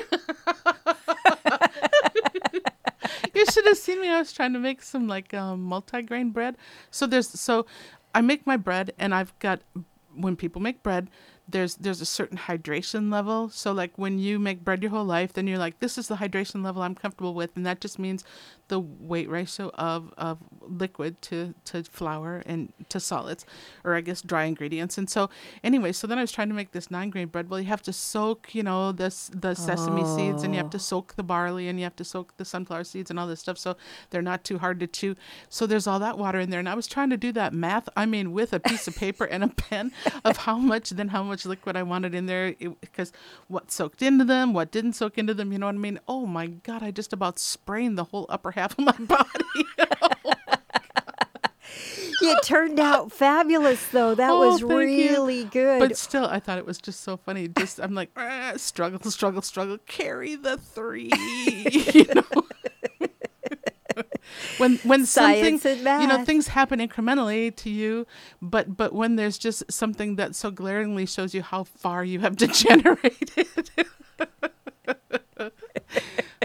should 3.50 3.66
have 3.66 3.78
seen 3.78 4.00
me. 4.00 4.08
I 4.08 4.18
was 4.18 4.32
trying 4.32 4.52
to 4.52 4.58
make 4.58 4.82
some 4.82 5.08
like 5.08 5.34
um, 5.34 5.62
multi-grain 5.62 6.30
bread. 6.30 6.56
So 6.90 7.06
there's 7.06 7.28
so 7.28 7.66
I 8.14 8.20
make 8.20 8.46
my 8.46 8.56
bread, 8.56 8.92
and 8.98 9.14
I've 9.14 9.36
got 9.38 9.60
when 10.14 10.36
people 10.36 10.60
make 10.60 10.82
bread, 10.82 11.08
there's 11.48 11.74
there's 11.76 12.00
a 12.00 12.06
certain 12.06 12.38
hydration 12.38 13.12
level. 13.12 13.48
So 13.48 13.72
like 13.72 13.92
when 13.96 14.18
you 14.18 14.38
make 14.38 14.64
bread 14.64 14.82
your 14.82 14.90
whole 14.90 15.04
life, 15.04 15.32
then 15.32 15.46
you're 15.46 15.58
like, 15.58 15.80
this 15.80 15.98
is 15.98 16.08
the 16.08 16.16
hydration 16.16 16.64
level 16.64 16.82
I'm 16.82 16.94
comfortable 16.94 17.34
with, 17.34 17.56
and 17.56 17.66
that 17.66 17.80
just 17.80 17.98
means 17.98 18.24
the 18.72 18.80
weight 18.80 19.28
ratio 19.28 19.70
of 19.74 20.14
of 20.16 20.38
liquid 20.62 21.20
to 21.20 21.54
to 21.66 21.84
flour 21.84 22.42
and 22.46 22.72
to 22.88 22.98
solids, 22.98 23.44
or 23.84 23.94
I 23.94 24.00
guess 24.00 24.22
dry 24.22 24.44
ingredients. 24.44 24.96
And 24.96 25.10
so 25.10 25.28
anyway, 25.62 25.92
so 25.92 26.06
then 26.06 26.16
I 26.16 26.22
was 26.22 26.32
trying 26.32 26.48
to 26.48 26.54
make 26.54 26.72
this 26.72 26.90
nine 26.90 27.10
grain 27.10 27.28
bread. 27.28 27.50
Well, 27.50 27.60
you 27.60 27.66
have 27.66 27.82
to 27.82 27.92
soak, 27.92 28.54
you 28.54 28.62
know, 28.62 28.90
this 28.90 29.30
the 29.34 29.54
sesame 29.54 30.06
seeds, 30.06 30.42
and 30.42 30.54
you 30.54 30.58
have 30.62 30.70
to 30.70 30.78
oh. 30.78 30.88
soak 30.90 31.16
the 31.16 31.22
barley, 31.22 31.68
and 31.68 31.78
you 31.78 31.84
have 31.84 31.96
to 31.96 32.04
soak 32.04 32.34
the 32.38 32.46
sunflower 32.46 32.84
seeds 32.84 33.10
and 33.10 33.20
all 33.20 33.26
this 33.26 33.40
stuff, 33.40 33.58
so 33.58 33.76
they're 34.08 34.22
not 34.22 34.42
too 34.42 34.56
hard 34.56 34.80
to 34.80 34.86
chew. 34.86 35.16
So 35.50 35.66
there's 35.66 35.86
all 35.86 35.98
that 35.98 36.16
water 36.16 36.40
in 36.40 36.48
there, 36.48 36.60
and 36.60 36.68
I 36.70 36.74
was 36.74 36.86
trying 36.86 37.10
to 37.10 37.18
do 37.18 37.30
that 37.32 37.52
math. 37.52 37.90
I 37.94 38.06
mean, 38.06 38.32
with 38.32 38.54
a 38.54 38.60
piece 38.60 38.88
of 38.88 38.96
paper 38.96 39.24
and 39.24 39.44
a 39.44 39.48
pen 39.48 39.92
of 40.24 40.38
how 40.38 40.56
much, 40.56 40.88
then 40.90 41.08
how 41.08 41.22
much 41.22 41.44
liquid 41.44 41.76
I 41.76 41.82
wanted 41.82 42.14
in 42.14 42.24
there, 42.24 42.54
because 42.80 43.12
what 43.48 43.70
soaked 43.70 44.00
into 44.00 44.24
them, 44.24 44.54
what 44.54 44.70
didn't 44.70 44.94
soak 44.94 45.18
into 45.18 45.34
them. 45.34 45.52
You 45.52 45.58
know 45.58 45.66
what 45.66 45.74
I 45.74 45.78
mean? 45.78 46.00
Oh 46.08 46.24
my 46.24 46.46
God, 46.46 46.82
I 46.82 46.90
just 46.90 47.12
about 47.12 47.38
sprained 47.38 47.98
the 47.98 48.04
whole 48.04 48.26
upper 48.28 48.52
half 48.52 48.61
of 48.70 48.78
my 48.78 48.92
body. 48.98 49.66
It 52.24 52.42
turned 52.44 52.78
out 52.78 53.10
fabulous, 53.10 53.84
though. 53.88 54.14
That 54.14 54.30
Oh, 54.30 54.38
was 54.52 54.60
thank 54.60 54.70
you. 54.70 54.76
really 55.10 55.42
good. 55.44 55.80
But 55.80 55.96
still, 55.96 56.24
I 56.26 56.38
thought 56.38 56.56
it 56.56 56.64
was 56.64 56.78
just 56.78 57.00
so 57.00 57.16
funny. 57.16 57.48
Just 57.48 57.80
I'm 57.80 57.94
like, 57.96 58.10
"Ah, 58.16 58.52
struggle, 58.58 59.00
struggle, 59.10 59.42
struggle, 59.42 59.78
carry 59.86 60.36
the 60.36 60.56
three. 60.56 61.10
you 61.92 62.06
know. 62.14 62.22
when 64.58 64.76
when 64.84 65.04
Science 65.04 65.62
something 65.62 65.84
you 66.00 66.06
know 66.06 66.24
things 66.24 66.46
happen 66.48 66.78
incrementally 66.78 67.54
to 67.56 67.68
you, 67.70 68.06
but 68.40 68.76
but 68.76 68.92
when 68.92 69.16
there's 69.16 69.36
just 69.36 69.64
something 69.70 70.14
that 70.14 70.36
so 70.36 70.52
glaringly 70.52 71.06
shows 71.06 71.34
you 71.34 71.42
how 71.42 71.64
far 71.64 72.04
you 72.04 72.20
have 72.20 72.36
degenerated. 72.36 73.48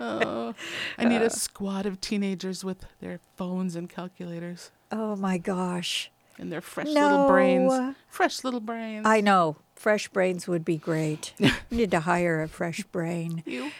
oh, 0.01 0.53
I 0.96 0.96
need 1.07 1.21
a 1.21 1.29
squad 1.29 1.85
of 1.85 1.99
teenagers 2.01 2.63
with 2.63 2.85
their 2.99 3.19
phones 3.35 3.75
and 3.75 3.89
calculators 3.89 4.71
oh 4.91 5.15
my 5.15 5.37
gosh. 5.37 6.11
and 6.37 6.51
their 6.51 6.61
fresh 6.61 6.87
little 6.87 7.27
brains. 7.27 7.95
Fresh 8.09 8.43
little 8.43 8.59
brains. 8.59 9.05
I 9.05 9.21
know. 9.21 9.57
Fresh 9.75 10.09
brains 10.09 10.47
would 10.47 10.65
be 10.65 10.77
great. 10.77 11.33
need 11.71 11.91
to 11.91 12.01
hire 12.01 12.41
a 12.41 12.47
fresh 12.47 12.83
brain. 12.83 13.43
you. 13.45 13.71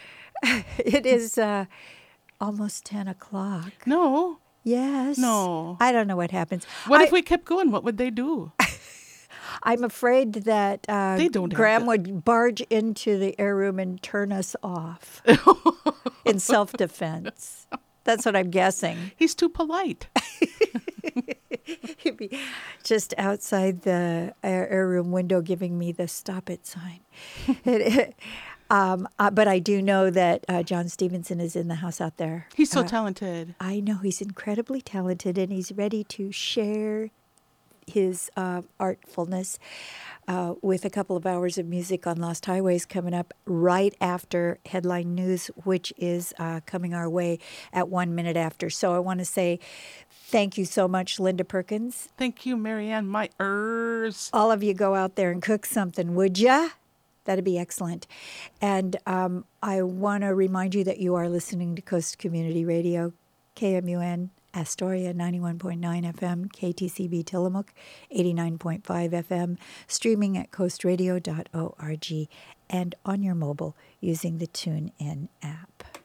It 0.77 1.07
is 1.07 1.39
uh, 1.39 1.65
almost 2.39 2.85
10 2.85 3.07
o'clock. 3.07 3.71
No. 3.87 4.37
Yes. 4.63 5.17
No. 5.17 5.77
I 5.79 5.91
don't 5.91 6.07
know 6.07 6.15
what 6.15 6.29
happens. 6.29 6.65
What 6.85 7.01
I, 7.01 7.05
if 7.05 7.11
we 7.11 7.23
kept 7.23 7.45
going? 7.45 7.71
What 7.71 7.83
would 7.83 7.97
they 7.97 8.11
do? 8.11 8.51
I'm 9.63 9.83
afraid 9.83 10.33
that 10.33 10.85
uh, 10.87 11.17
They 11.17 11.27
don't 11.29 11.51
Graham 11.51 11.87
would 11.87 12.23
barge 12.23 12.61
into 12.69 13.17
the 13.17 13.33
air 13.39 13.55
room 13.55 13.79
and 13.79 14.01
turn 14.01 14.31
us 14.31 14.55
off 14.61 15.23
in 16.27 16.39
self 16.39 16.73
defense. 16.73 17.67
That's 18.03 18.25
what 18.25 18.35
I'm 18.35 18.49
guessing. 18.51 19.11
He's 19.17 19.35
too 19.35 19.49
polite. 19.49 20.07
He'd 21.97 22.15
be 22.17 22.39
just 22.83 23.13
outside 23.17 23.81
the 23.81 24.33
air, 24.43 24.87
room 24.87 25.11
window 25.11 25.41
giving 25.41 25.77
me 25.77 25.91
the 25.91 26.07
stop 26.07 26.49
it 26.49 26.65
sign. 26.65 27.01
Um, 28.69 29.07
uh, 29.17 29.29
but 29.31 29.47
I 29.47 29.59
do 29.59 29.81
know 29.81 30.09
that 30.09 30.43
uh, 30.49 30.61
John 30.61 30.89
Stevenson 30.89 31.39
is 31.39 31.55
in 31.55 31.69
the 31.69 31.75
house 31.75 32.01
out 32.01 32.17
there. 32.17 32.49
He's 32.53 32.69
so 32.69 32.81
Uh, 32.81 32.83
talented. 32.83 33.55
I 33.61 33.79
know 33.79 33.99
he's 33.99 34.19
incredibly 34.19 34.81
talented 34.81 35.37
and 35.37 35.53
he's 35.53 35.71
ready 35.71 36.03
to 36.03 36.33
share 36.33 37.11
his 37.87 38.29
uh, 38.35 38.61
artfulness 38.79 39.57
uh, 40.27 40.55
with 40.61 40.83
a 40.83 40.89
couple 40.89 41.15
of 41.15 41.25
hours 41.25 41.57
of 41.57 41.65
music 41.65 42.05
on 42.05 42.17
Lost 42.17 42.45
Highways 42.45 42.85
coming 42.85 43.13
up 43.13 43.33
right 43.45 43.95
after 44.01 44.59
headline 44.65 45.15
news, 45.15 45.47
which 45.63 45.93
is 45.97 46.33
uh, 46.37 46.59
coming 46.65 46.93
our 46.93 47.09
way 47.09 47.39
at 47.71 47.87
one 47.89 48.13
minute 48.13 48.35
after. 48.37 48.69
So 48.69 48.93
I 48.93 48.99
want 48.99 49.19
to 49.19 49.25
say 49.25 49.59
thank 50.11 50.57
you 50.57 50.65
so 50.65 50.87
much, 50.87 51.19
Linda 51.19 51.45
Perkins. 51.45 52.09
Thank 52.17 52.45
you, 52.45 52.57
Merianne. 52.57 53.05
My 53.05 53.29
ers. 53.39 54.29
All 54.33 54.51
of 54.51 54.61
you 54.61 54.73
go 54.73 54.95
out 54.95 55.15
there 55.15 55.31
and 55.31 55.41
cook 55.41 55.65
something, 55.65 56.13
would 56.15 56.37
ya? 56.37 56.69
That'd 57.23 57.45
be 57.45 57.57
excellent. 57.57 58.07
And 58.61 58.95
um, 59.05 59.45
I 59.61 59.81
want 59.81 60.23
to 60.23 60.33
remind 60.33 60.75
you 60.75 60.83
that 60.85 60.99
you 60.99 61.15
are 61.15 61.27
listening 61.27 61.75
to 61.75 61.81
Coast 61.81 62.17
Community 62.17 62.63
Radio, 62.63 63.13
KMUN 63.55 64.29
Astoria 64.57 65.13
91.9 65.13 65.79
FM, 66.15 66.47
KTCB 66.47 67.23
Tillamook 67.23 67.73
89.5 68.11 68.81
FM, 68.81 69.57
streaming 69.85 70.35
at 70.35 70.49
coastradio.org 70.49 72.29
and 72.67 72.95
on 73.05 73.21
your 73.21 73.35
mobile 73.35 73.77
using 73.99 74.39
the 74.39 74.47
TuneIn 74.47 75.27
app. 75.43 75.96